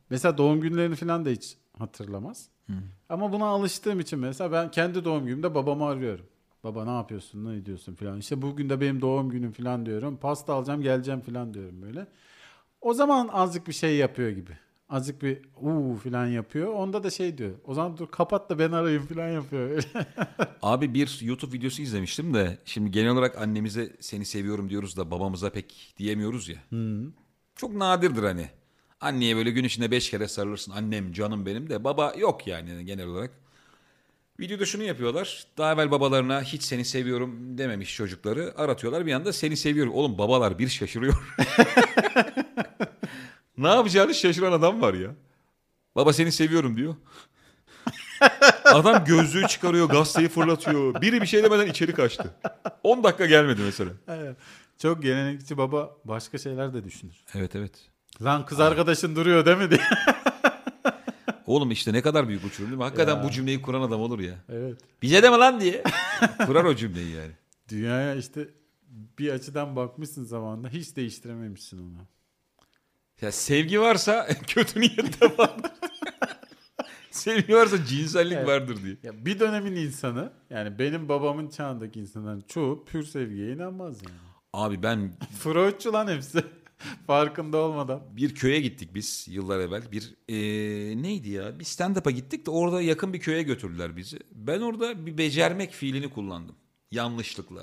[0.09, 2.45] Mesela doğum günlerini falan da hiç hatırlamaz.
[3.09, 6.25] Ama buna alıştığım için mesela ben kendi doğum günümde babamı arıyorum.
[6.63, 8.19] Baba ne yapıyorsun, ne ediyorsun falan.
[8.19, 10.17] İşte bugün de benim doğum günüm falan diyorum.
[10.17, 12.07] Pasta alacağım, geleceğim falan diyorum böyle.
[12.81, 14.57] O zaman azıcık bir şey yapıyor gibi.
[14.89, 16.73] Azıcık bir uuu falan yapıyor.
[16.73, 17.51] Onda da şey diyor.
[17.65, 19.83] O zaman dur kapat da ben arayayım falan yapıyor.
[20.61, 25.49] Abi bir YouTube videosu izlemiştim de şimdi genel olarak annemize seni seviyorum diyoruz da babamıza
[25.49, 26.57] pek diyemiyoruz ya.
[27.55, 28.49] Çok nadirdir hani.
[29.01, 30.71] Anneye böyle gün içinde beş kere sarılırsın.
[30.71, 33.31] Annem canım benim de baba yok yani genel olarak.
[34.39, 35.45] Videoda şunu yapıyorlar.
[35.57, 39.05] Daha evvel babalarına hiç seni seviyorum dememiş çocukları aratıyorlar.
[39.05, 39.93] Bir anda seni seviyorum.
[39.93, 41.35] Oğlum babalar bir şaşırıyor.
[43.57, 45.15] ne yapacağını şaşıran adam var ya.
[45.95, 46.95] Baba seni seviyorum diyor.
[48.65, 51.01] Adam gözlüğü çıkarıyor, gazeteyi fırlatıyor.
[51.01, 52.35] Biri bir şey demeden içeri kaçtı.
[52.83, 53.91] 10 dakika gelmedi mesela.
[54.07, 54.37] Evet.
[54.81, 57.15] Çok gelenekçi baba başka şeyler de düşünür.
[57.35, 57.90] Evet evet.
[58.23, 59.81] Lan kız arkadaşın duruyor değil mi diye.
[61.45, 62.83] Oğlum işte ne kadar büyük uçurum değil mi?
[62.83, 63.23] Hakikaten Ya.
[63.23, 64.35] bu cümleyi kuran adam olur ya.
[64.49, 64.81] evet.
[65.01, 65.83] Bize deme lan diye.
[66.45, 67.31] Kurar o cümleyi yani.
[67.69, 68.47] Dünyaya işte
[69.19, 72.07] bir açıdan bakmışsın zamanında hiç değiştirememişsin onu.
[73.21, 75.71] Ya sevgi varsa kötü niyet de vardır.
[77.11, 78.47] sevgi varsa cinsellik Evet.
[78.47, 78.97] vardır diye.
[79.03, 84.17] Ya bir dönemin insanı yani benim babamın çağındaki insanların çoğu pür sevgiye inanmaz yani.
[84.53, 86.43] Abi ben Freudçu lan hepsi.
[87.07, 88.01] Farkında olmadan.
[88.11, 89.91] bir köye gittik biz yıllar evvel.
[89.91, 91.59] Bir eee, neydi ya?
[91.59, 94.19] Bir stand-up'a gittik de orada yakın bir köye götürdüler bizi.
[94.31, 96.55] Ben orada bir becermek fiilini kullandım.
[96.91, 97.61] Yanlışlıkla.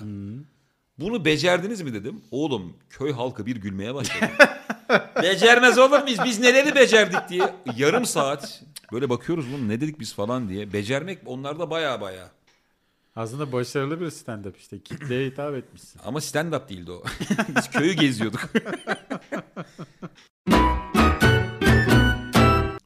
[0.97, 2.21] Bunu becerdiniz mi dedim.
[2.31, 4.31] Oğlum köy halkı bir gülmeye başladı.
[5.23, 6.19] Becermez olur muyuz?
[6.25, 7.53] Biz neleri becerdik diye.
[7.77, 10.73] Yarım saat böyle bakıyoruz bunu ne dedik biz falan diye.
[10.73, 12.31] Becermek onlarda baya baya.
[13.15, 14.79] Aslında başarılı bir stand-up işte.
[14.79, 16.01] Kitleye hitap etmişsin.
[16.05, 17.03] Ama stand-up değildi o.
[17.57, 18.49] biz köyü geziyorduk.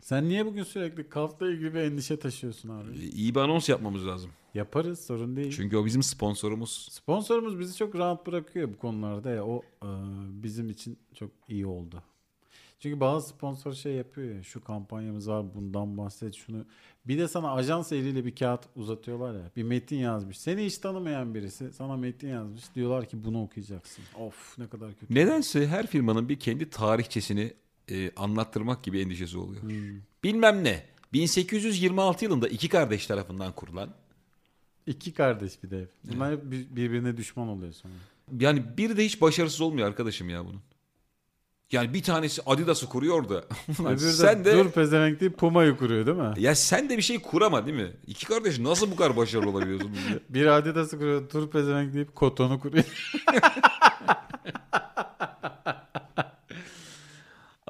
[0.01, 2.97] Sen niye bugün sürekli kafla ilgili bir endişe taşıyorsun abi?
[2.97, 4.31] İyi bir anons yapmamız lazım.
[4.53, 5.51] Yaparız sorun değil.
[5.55, 6.87] Çünkü o bizim sponsorumuz.
[6.91, 9.45] Sponsorumuz bizi çok rahat bırakıyor bu konularda ya.
[9.45, 9.89] O e,
[10.43, 12.03] bizim için çok iyi oldu.
[12.83, 14.43] Çünkü bazı sponsor şey yapıyor ya.
[14.43, 16.65] Şu kampanyamız var bundan bahset şunu.
[17.07, 19.51] Bir de sana ajans eliyle bir kağıt uzatıyorlar ya.
[19.55, 20.39] Bir metin yazmış.
[20.39, 22.63] Seni hiç tanımayan birisi sana metin yazmış.
[22.75, 24.03] Diyorlar ki bunu okuyacaksın.
[24.19, 25.15] Of ne kadar kötü.
[25.15, 27.53] Nedense her firmanın bir kendi tarihçesini
[27.91, 29.61] e, anlattırmak gibi endişesi oluyor.
[30.23, 30.83] Bilmem ne.
[31.13, 33.89] 1826 yılında iki kardeş tarafından kurulan
[34.87, 35.87] İki kardeş bir de.
[36.03, 37.93] Bunlar bir- birbirine düşman oluyor sonra.
[38.39, 40.61] yani bir de hiç başarısız olmuyor arkadaşım ya bunun.
[41.73, 43.35] Yani bir tanesi Adidas'ı kuruyor da
[43.79, 46.33] Öbürü de sen de dur pezevenk deyip Puma'yı kuruyor değil mi?
[46.37, 47.91] ya sen de bir şey kurama değil mi?
[48.07, 49.91] İki kardeş nasıl bu kadar başarılı olabiliyorsun?
[50.29, 52.85] Bir Adidas'ı kuruyor, dur pezevenk deyip Koton'u kuruyor.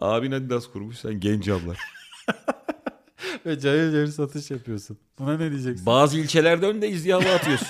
[0.02, 1.74] Abin Adidas kurmuş sen genç abla.
[3.46, 4.98] Ve cayır cayır satış yapıyorsun.
[5.20, 5.86] Buna ne diyeceksin?
[5.86, 7.68] Bazı ilçelerde önde izdihamı atıyorsun.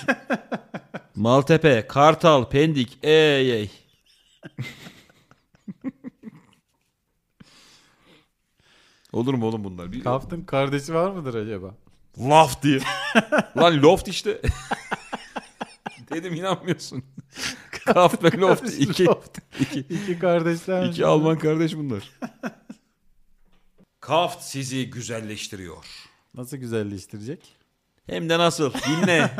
[1.14, 3.70] Maltepe, Kartal, Pendik, ey ey.
[9.14, 9.92] Olur mu oğlum bunlar?
[9.92, 11.74] Bir Kaft'ın kardeşi var mıdır acaba?
[12.18, 12.80] Loft diye.
[13.56, 14.40] Lan loft işte.
[16.12, 17.04] Dedim inanmıyorsun.
[17.84, 18.72] Kaft ve loft.
[18.78, 19.38] iki, Loft.
[19.60, 20.86] iki, İki kardeşler.
[20.86, 22.10] iki Alman kardeş bunlar.
[24.00, 25.84] Kaft sizi güzelleştiriyor.
[26.34, 27.56] Nasıl güzelleştirecek?
[28.06, 28.72] Hem de nasıl?
[28.72, 29.30] Dinle.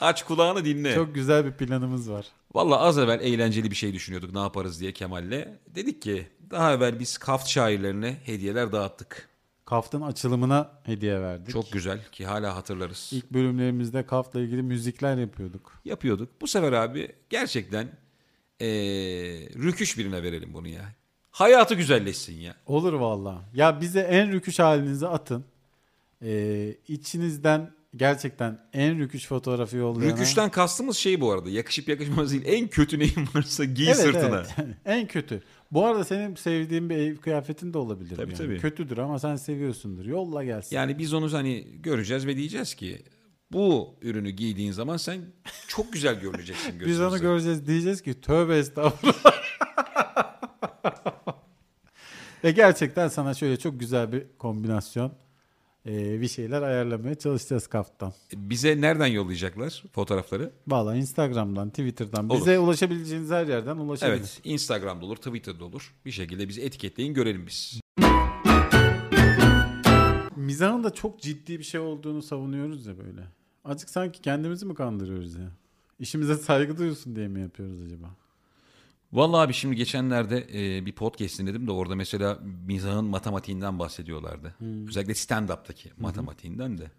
[0.00, 0.94] Aç kulağını dinle.
[0.94, 2.26] Çok güzel bir planımız var.
[2.54, 5.58] Valla az evvel eğlenceli bir şey düşünüyorduk ne yaparız diye Kemal'le.
[5.74, 9.28] Dedik ki daha evvel biz Kaft şairlerine hediyeler dağıttık.
[9.64, 11.52] Kaft'ın açılımına hediye verdik.
[11.52, 13.10] Çok güzel ki hala hatırlarız.
[13.12, 15.80] İlk bölümlerimizde Kaft'la ilgili müzikler yapıyorduk.
[15.84, 16.40] Yapıyorduk.
[16.40, 17.88] Bu sefer abi gerçekten
[18.60, 20.94] eee rüküş birine verelim bunu ya.
[21.30, 22.54] Hayatı güzelleşsin ya.
[22.66, 23.42] Olur valla.
[23.54, 25.44] Ya bize en rüküş halinizi atın.
[26.22, 30.12] Ee, içinizden gerçekten en rüküş fotoğrafı yollayana.
[30.16, 32.42] Rüküşten kastımız şey bu arada yakışıp yakışmaz değil.
[32.46, 34.36] En kötü neyin varsa giy Evet, sırtına.
[34.58, 34.76] evet.
[34.84, 35.42] en kötü.
[35.70, 38.16] Bu arada senin sevdiğin bir ev kıyafetin de olabilir.
[38.16, 38.38] Tabii, yani.
[38.38, 38.58] tabii.
[38.60, 40.04] Kötüdür ama sen seviyorsundur.
[40.04, 40.76] Yolla gelsin.
[40.76, 43.02] Yani biz onu hani göreceğiz ve diyeceğiz ki
[43.52, 45.20] bu ürünü giydiğin zaman sen
[45.68, 47.06] çok güzel görüneceksin Biz gözümüzde.
[47.06, 49.32] onu göreceğiz diyeceğiz ki tövbe estağfurullah.
[52.44, 55.12] Ve gerçekten sana şöyle çok güzel bir kombinasyon
[55.88, 58.12] e, bir şeyler ayarlamaya çalışacağız Kaft'tan.
[58.36, 60.52] Bize nereden yollayacaklar fotoğrafları?
[60.68, 62.40] Valla Instagram'dan, Twitter'dan Olur.
[62.40, 64.18] bize ulaşabileceğiniz her yerden ulaşabilir.
[64.18, 65.94] Evet, Instagram'da olur, Twitter'da olur.
[66.04, 67.80] Bir şekilde bizi etiketleyin, görelim biz.
[70.36, 73.20] Mizahın da çok ciddi bir şey olduğunu savunuyoruz ya böyle.
[73.64, 75.52] Azıcık sanki kendimizi mi kandırıyoruz ya?
[75.98, 78.16] İşimize saygı duyuyorsun diye mi yapıyoruz acaba?
[79.12, 84.54] Vallahi abi şimdi geçenlerde e, bir podcast dinledim de orada mesela mizahın matematiğinden bahsediyorlardı.
[84.88, 86.90] Özellikle stand-up'taki matematiğinden de.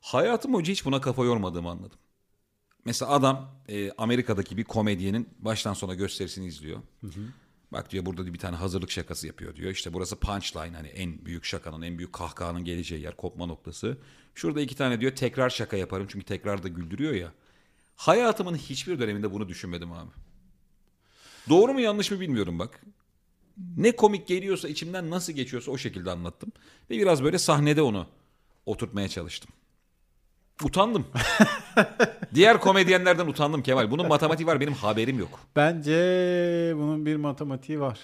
[0.00, 1.98] Hayatım boyunca hiç buna kafa yormadığımı anladım.
[2.84, 6.78] Mesela adam e, Amerika'daki bir komedyenin baştan sona gösterisini izliyor.
[7.72, 9.70] Bak diyor burada bir tane hazırlık şakası yapıyor diyor.
[9.70, 13.98] İşte burası punchline hani en büyük şakanın, en büyük kahkahanın geleceği yer, kopma noktası.
[14.34, 17.32] Şurada iki tane diyor tekrar şaka yaparım çünkü tekrar da güldürüyor ya.
[17.96, 20.10] Hayatımın hiçbir döneminde bunu düşünmedim abi.
[21.48, 22.82] Doğru mu yanlış mı bilmiyorum bak.
[23.76, 26.52] Ne komik geliyorsa içimden nasıl geçiyorsa o şekilde anlattım.
[26.90, 28.06] Ve biraz böyle sahnede onu
[28.66, 29.50] oturtmaya çalıştım.
[30.64, 31.06] Utandım.
[32.34, 33.90] Diğer komedyenlerden utandım Kemal.
[33.90, 35.40] Bunun matematiği var benim haberim yok.
[35.56, 35.92] Bence
[36.76, 37.98] bunun bir matematiği var.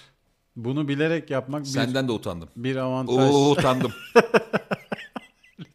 [0.55, 2.49] Bunu bilerek yapmak bir, Senden de utandım.
[2.55, 3.15] bir avantaj.
[3.15, 3.91] Oo, utandım.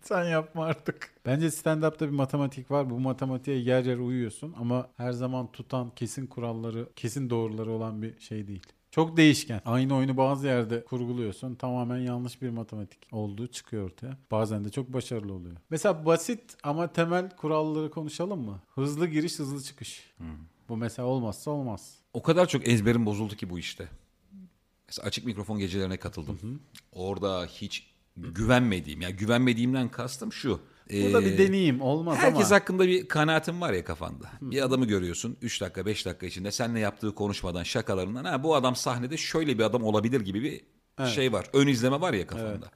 [0.05, 1.15] Sen yapma artık.
[1.27, 2.91] Bence stand-up'ta bir matematik var.
[2.91, 8.21] Bu matematiğe yer yer uyuyorsun ama her zaman tutan kesin kuralları, kesin doğruları olan bir
[8.21, 8.63] şey değil.
[8.91, 9.61] Çok değişken.
[9.65, 11.55] Aynı oyunu bazı yerde kurguluyorsun.
[11.55, 14.19] Tamamen yanlış bir matematik olduğu çıkıyor ortaya.
[14.31, 15.57] Bazen de çok başarılı oluyor.
[15.71, 18.61] Mesela basit ama temel kuralları konuşalım mı?
[18.75, 20.15] Hızlı giriş, hızlı çıkış.
[20.69, 21.99] Bu mesela olmazsa olmaz.
[22.13, 23.89] O kadar çok ezberim bozuldu ki bu işte.
[24.87, 26.61] Mesela açık mikrofon gecelerine katıldım.
[26.93, 30.61] Orada hiç güvenmediğim, yani güvenmediğimden kastım şu.
[30.91, 32.57] Burada Ee, bir deneyim olmaz Herkes ama.
[32.61, 34.31] hakkında bir kanaatin var ya kafanda.
[34.41, 38.77] Bir adamı görüyorsun 3 dakika 5 dakika içinde seninle yaptığı konuşmadan şakalarından ha bu adam
[38.77, 40.43] sahnede şöyle bir adam olabilir gibi
[40.99, 41.47] bir şey var.
[41.53, 42.71] Ön izleme var ya kafanda.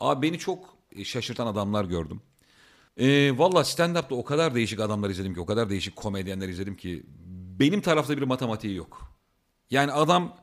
[0.00, 2.20] Abi beni çok şaşırtan adamlar gördüm.
[2.96, 7.02] Ee, Valla stand-up'ta o kadar değişik adamlar izledim ki o kadar değişik komedyenler izledim ki
[7.60, 9.02] benim tarafta bir matematiği yok.
[9.70, 10.36] Yani adam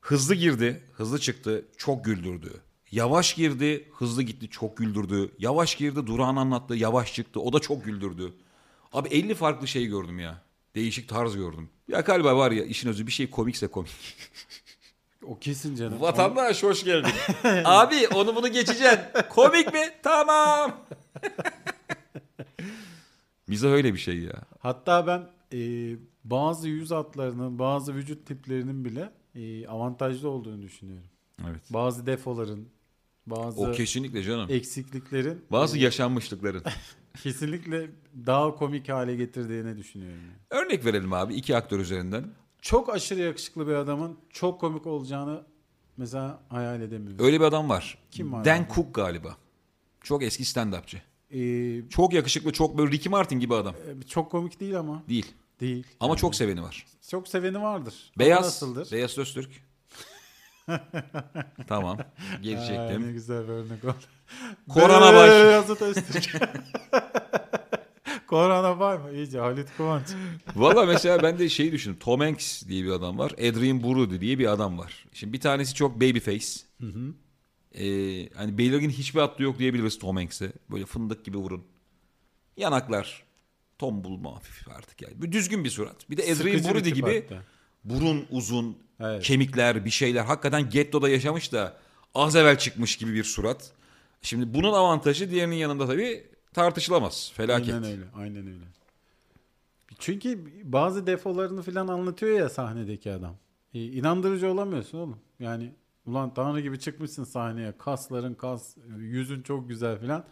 [0.00, 2.60] hızlı girdi, hızlı çıktı, çok güldürdü.
[2.92, 5.30] Yavaş girdi, hızlı gitti, çok güldürdü.
[5.38, 8.32] Yavaş girdi, durağan anlattı, yavaş çıktı, o da çok güldürdü.
[8.92, 10.42] Abi 50 farklı şey gördüm ya.
[10.74, 11.68] Değişik tarz gördüm.
[11.88, 13.90] Ya galiba var ya işin özü bir şey komikse komik.
[15.26, 16.00] O kesin canım.
[16.00, 17.12] Vatandaş hoş geldin.
[17.64, 19.00] Abi onu bunu geçeceksin.
[19.30, 19.80] Komik mi?
[20.02, 20.80] Tamam.
[23.48, 24.42] Bize öyle bir şey ya.
[24.58, 25.60] Hatta ben e,
[26.24, 31.08] bazı yüz hatlarının, bazı vücut tiplerinin bile e, avantajlı olduğunu düşünüyorum.
[31.48, 31.62] Evet.
[31.70, 32.68] Bazı defoların,
[33.26, 34.46] bazı O kesinlikle canım.
[34.50, 36.62] eksikliklerin Bazı yaşanmışlıkların.
[37.22, 37.90] kesinlikle
[38.26, 40.20] daha komik hale getirdiğini düşünüyorum.
[40.50, 40.62] yani.
[40.64, 42.24] Örnek verelim abi iki aktör üzerinden.
[42.62, 45.42] Çok aşırı yakışıklı bir adamın çok komik olacağını
[45.96, 47.24] mesela hayal edemiyorum.
[47.26, 47.98] Öyle bir adam var.
[48.10, 48.68] Kim var Dan abi?
[48.74, 49.36] Cook galiba.
[50.00, 50.96] Çok eski stand-upçı.
[51.30, 53.74] Ee, Çok yakışıklı, çok böyle Ricky Martin gibi adam.
[54.08, 55.02] çok komik değil ama.
[55.08, 55.26] Değil.
[55.60, 55.86] Değil.
[56.00, 56.86] Ama çok seveni var.
[57.10, 57.94] Çok seveni vardır.
[58.16, 58.44] Ama Beyaz.
[58.44, 58.92] Nasıldır?
[58.92, 59.50] Beyaz Öztürk.
[61.68, 61.98] Tamam.
[62.42, 63.06] Geri Aa, çektim.
[63.08, 63.94] ne güzel bir örnek oldu.
[64.68, 65.30] Korona baş.
[65.30, 66.36] Beyaz Öztürk.
[68.26, 69.12] Korona var mı?
[69.12, 70.06] İyice Halit Kıvanç.
[70.56, 71.98] Valla mesela ben de şeyi düşündüm.
[72.00, 73.30] Tom Hanks diye bir adam var.
[73.32, 75.04] Adrian Brody diye bir adam var.
[75.12, 76.46] Şimdi bir tanesi çok babyface.
[77.74, 80.52] Ee, hani belirgin hiçbir hattı yok diyebiliriz Tom Hanks'e.
[80.70, 81.64] Böyle fındık gibi vurun.
[82.56, 83.22] Yanaklar.
[83.78, 85.22] Tombul mu hafif artık yani.
[85.22, 86.10] Bir düzgün bir surat.
[86.10, 87.42] Bir de Adrian Brody gibi hatta.
[87.84, 89.22] Burun uzun, Evet.
[89.22, 90.24] kemikler, bir şeyler.
[90.24, 91.76] Hakikaten gettoda yaşamış da
[92.14, 93.72] az evvel çıkmış gibi bir surat.
[94.22, 97.32] Şimdi bunun avantajı diğerinin yanında tabii tartışılamaz.
[97.34, 97.74] Felaket.
[97.74, 98.04] Aynen öyle.
[98.16, 98.64] Aynen öyle.
[99.98, 103.36] Çünkü bazı defolarını falan anlatıyor ya sahnedeki adam.
[103.74, 105.18] E, inandırıcı olamıyorsun oğlum.
[105.40, 105.72] Yani
[106.06, 107.74] ulan tanrı gibi çıkmışsın sahneye.
[107.78, 110.24] Kasların kas, yüzün çok güzel falan.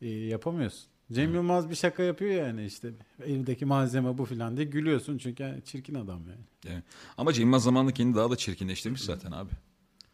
[0.00, 0.86] E, yapamıyorsun.
[1.12, 2.88] Cem Yılmaz bir şaka yapıyor yani işte
[3.26, 6.72] evdeki malzeme bu falan diye gülüyorsun çünkü yani çirkin adam yani.
[6.74, 6.82] Yani.
[7.18, 9.50] Ama Cem Yılmaz zamanında kendini daha da çirkinleştirmiş zaten abi.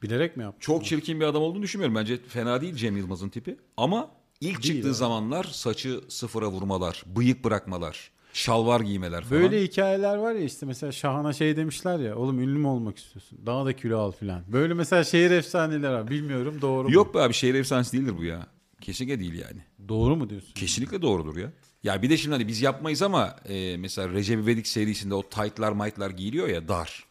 [0.03, 0.67] Bilerek mi yapmış?
[0.67, 1.97] Çok çirkin bir adam olduğunu düşünmüyorum.
[1.97, 3.57] Bence fena değil Cem Yılmaz'ın tipi.
[3.77, 4.95] Ama ilk Değil çıktığı abi.
[4.95, 9.43] zamanlar saçı sıfıra vurmalar, bıyık bırakmalar, şalvar giymeler falan.
[9.43, 13.39] Böyle hikayeler var ya işte mesela Şahan'a şey demişler ya oğlum ünlü mü olmak istiyorsun?
[13.47, 14.43] Daha da kilo al filan.
[14.53, 16.11] Böyle mesela şehir efsaneleri var.
[16.11, 16.95] Bilmiyorum doğru mu?
[16.95, 18.47] Yok be abi şehir efsanesi değildir bu ya.
[18.85, 19.61] Kesinlikle değil yani.
[19.88, 20.53] Doğru mu diyorsun?
[20.55, 21.53] Kesinlikle doğrudur ya.
[21.83, 25.73] Ya bir de şimdi hani biz yapmayız ama e, mesela Recep İvedik serisinde o tight'lar
[25.73, 27.05] maytlar giyiliyor ya dar.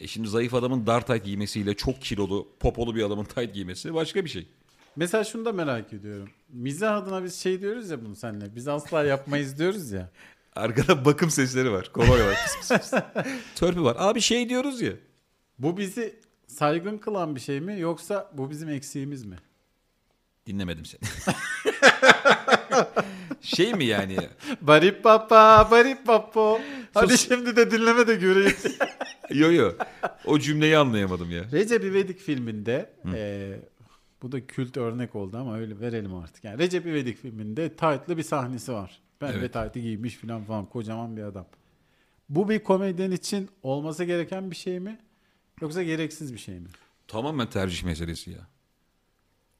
[0.00, 4.24] E şimdi zayıf adamın dar tight giymesiyle çok kilolu, popolu bir adamın tight giymesi başka
[4.24, 4.48] bir şey.
[4.96, 6.28] Mesela şunu da merak ediyorum.
[6.48, 8.56] Mizah adına biz şey diyoruz ya bunu seninle.
[8.56, 10.10] Biz asla yapmayız diyoruz ya.
[10.56, 11.92] Arkada bakım sesleri var.
[11.92, 12.36] Kolay var.
[12.44, 13.00] Pıs pıs pıs.
[13.54, 13.96] Törpü var.
[13.98, 14.92] Abi şey diyoruz ya.
[15.58, 16.14] Bu bizi
[16.46, 19.36] saygın kılan bir şey mi yoksa bu bizim eksiğimiz mi?
[20.46, 21.00] Dinlemedim seni.
[23.42, 24.16] şey mi yani?
[24.60, 26.60] Barip papa, barip papo.
[26.94, 28.56] Hadi şimdi de dinleme de göreyim.
[29.30, 29.72] Yo yo.
[30.24, 31.44] O cümleyi anlayamadım ya.
[31.52, 33.60] Recep İvedik filminde eee,
[34.22, 36.44] bu da kült örnek oldu ama öyle verelim artık.
[36.44, 39.00] Yani Recep İvedik filminde tight'lı bir sahnesi var.
[39.20, 39.42] Ben Evet.
[39.42, 41.46] ve tight'ı giymiş falan falan kocaman bir adam.
[42.28, 44.98] Bu bir komedyen için olması gereken bir şey mi?
[45.60, 46.68] Yoksa gereksiz bir şey mi?
[47.08, 48.38] Tamamen tercih meselesi ya.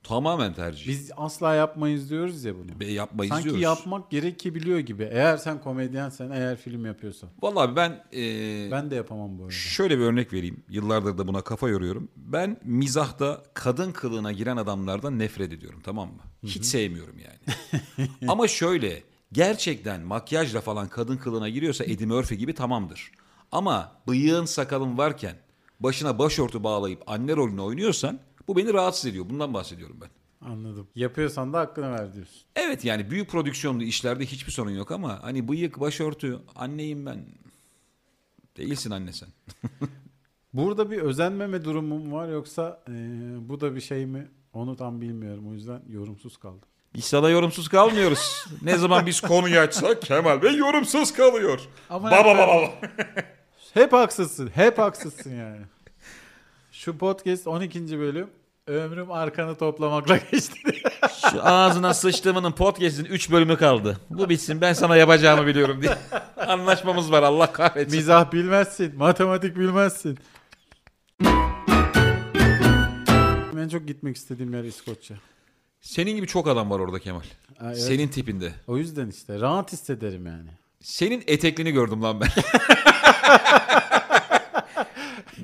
[0.08, 0.88] Tamamen tercih.
[0.88, 2.80] Biz asla yapmayız diyoruz ya bunu.
[2.80, 3.62] Be, yapmayız Sanki diyoruz.
[3.62, 5.08] yapmak gerekebiliyor gibi.
[5.12, 7.28] Eğer sen komedyensen, eğer film yapıyorsan.
[7.42, 9.52] Vallahi ben, e, Ben de yapamam bu arada.
[9.52, 10.64] şöyle bir örnek vereyim.
[10.68, 12.08] Yıllardır da buna kafa yoruyorum.
[12.16, 16.20] Ben mizahta kadın kılığına giren adamlardan nefret ediyorum tamam mı?
[16.42, 18.08] Hiç sevmiyorum yani.
[18.28, 23.12] Ama şöyle gerçekten makyajla falan kadın kılığına giriyorsa Eddie Murphy gibi tamamdır.
[23.52, 25.36] Ama bıyığın sakalın varken
[25.80, 29.24] başına başörtü bağlayıp anne rolünü oynuyorsan bu beni rahatsız ediyor.
[29.30, 30.08] Bundan bahsediyorum ben.
[30.48, 30.88] Anladım.
[30.94, 32.42] Yapıyorsan da hakkını ver diyorsun.
[32.56, 37.26] Evet yani büyük prodüksiyonlu işlerde hiçbir sorun yok ama hani bıyık, başörtü, anneyim ben.
[38.56, 39.28] Değilsin anne sen.
[40.52, 42.94] Burada bir özenmeme durumum var yoksa eee,
[43.40, 44.28] bu da bir şey mi?
[44.52, 45.48] Onu tam bilmiyorum.
[45.48, 46.68] O yüzden yorumsuz kaldım.
[46.94, 48.44] Biz sana yorumsuz kalmıyoruz.
[48.62, 51.60] ne zaman biz konuyu açsak Kemal Bey yorumsuz kalıyor.
[51.90, 52.70] Ama baba baba baba.
[53.74, 54.50] Hep haksızsın.
[54.54, 55.60] Hep haksızsın yani.
[56.86, 57.98] Şu podcast 12.
[57.98, 58.28] bölüm.
[58.66, 60.60] Ömrüm arkanı toplamakla geçti.
[61.30, 64.00] Şu ağzına sıçtığımın podcast'in 3 bölümü kaldı.
[64.10, 65.98] Bu bitsin ben sana yapacağımı biliyorum diye.
[66.36, 67.98] Anlaşmamız var Allah kahretsin.
[67.98, 68.96] Mizah bilmezsin.
[68.96, 70.18] Matematik bilmezsin.
[73.58, 75.16] En çok gitmek istediğim yer İskoçya.
[75.80, 77.20] Senin gibi çok adam var orada Kemal.
[77.58, 77.78] Ha, evet.
[77.82, 78.52] Senin tipinde.
[78.66, 80.50] O yüzden işte rahat hissederim yani.
[80.80, 82.28] Senin eteklini gördüm lan ben.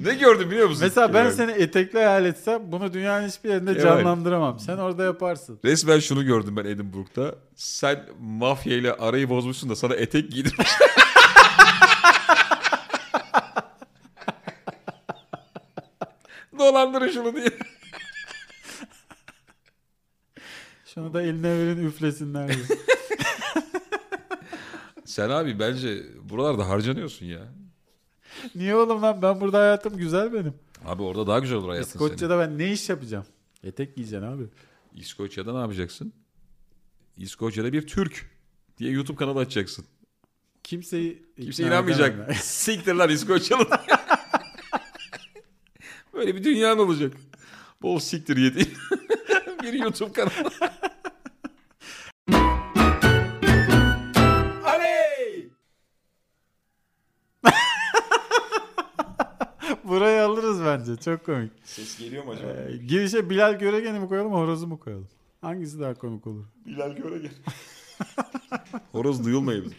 [0.04, 0.82] ne gördüm biliyor musun?
[0.84, 3.82] Mesela ben Yani seni etekli hayal etsem bunu dünyanın hiçbir yerinde Evet.
[3.82, 4.58] canlandıramam.
[4.58, 5.60] Sen orada yaparsın.
[5.64, 7.34] Resmen şunu gördüm ben Edinburgh'da.
[7.54, 10.68] Sen mafya ile arayı bozmuşsun da sana etek giydirmiş.
[16.58, 17.50] Dolandırın şunu diye.
[20.94, 22.64] Şunu da eline verin üflesinler diye.
[25.04, 27.40] Sen abi bence buralarda harcanıyorsun ya.
[28.54, 30.54] Niye oğlum lan ben burada hayatım güzel benim.
[30.84, 32.04] Abi orada daha güzel olur hayatın senin.
[32.04, 33.24] İskoçya'da ben ne iş yapacağım?
[33.64, 34.42] Etek giyeceksin abi.
[34.94, 36.12] İskoçya'da ne yapacaksın?
[37.16, 38.30] İskoçya'da bir Türk
[38.78, 39.84] diye YouTube kanalı açacaksın.
[40.64, 42.36] Kimseyi Kimse inanmayacak.
[42.40, 43.66] Siktir lan İskoçyalı.
[46.14, 47.12] Böyle bir dünyan olacak.
[47.82, 48.68] Bol siktir yedi.
[49.62, 50.50] bir YouTube kanalı.
[60.88, 61.02] Bence.
[61.02, 61.52] Çok komik.
[61.64, 62.52] Ses geliyor mu acaba?
[62.52, 65.08] Ee, girişe Bilal Göregen'i mi koyalım horozu mu koyalım?
[65.40, 66.44] Hangisi daha komik olur?
[66.66, 67.30] Bilal göre gel.
[68.92, 69.76] Horoz duyulmayabilir.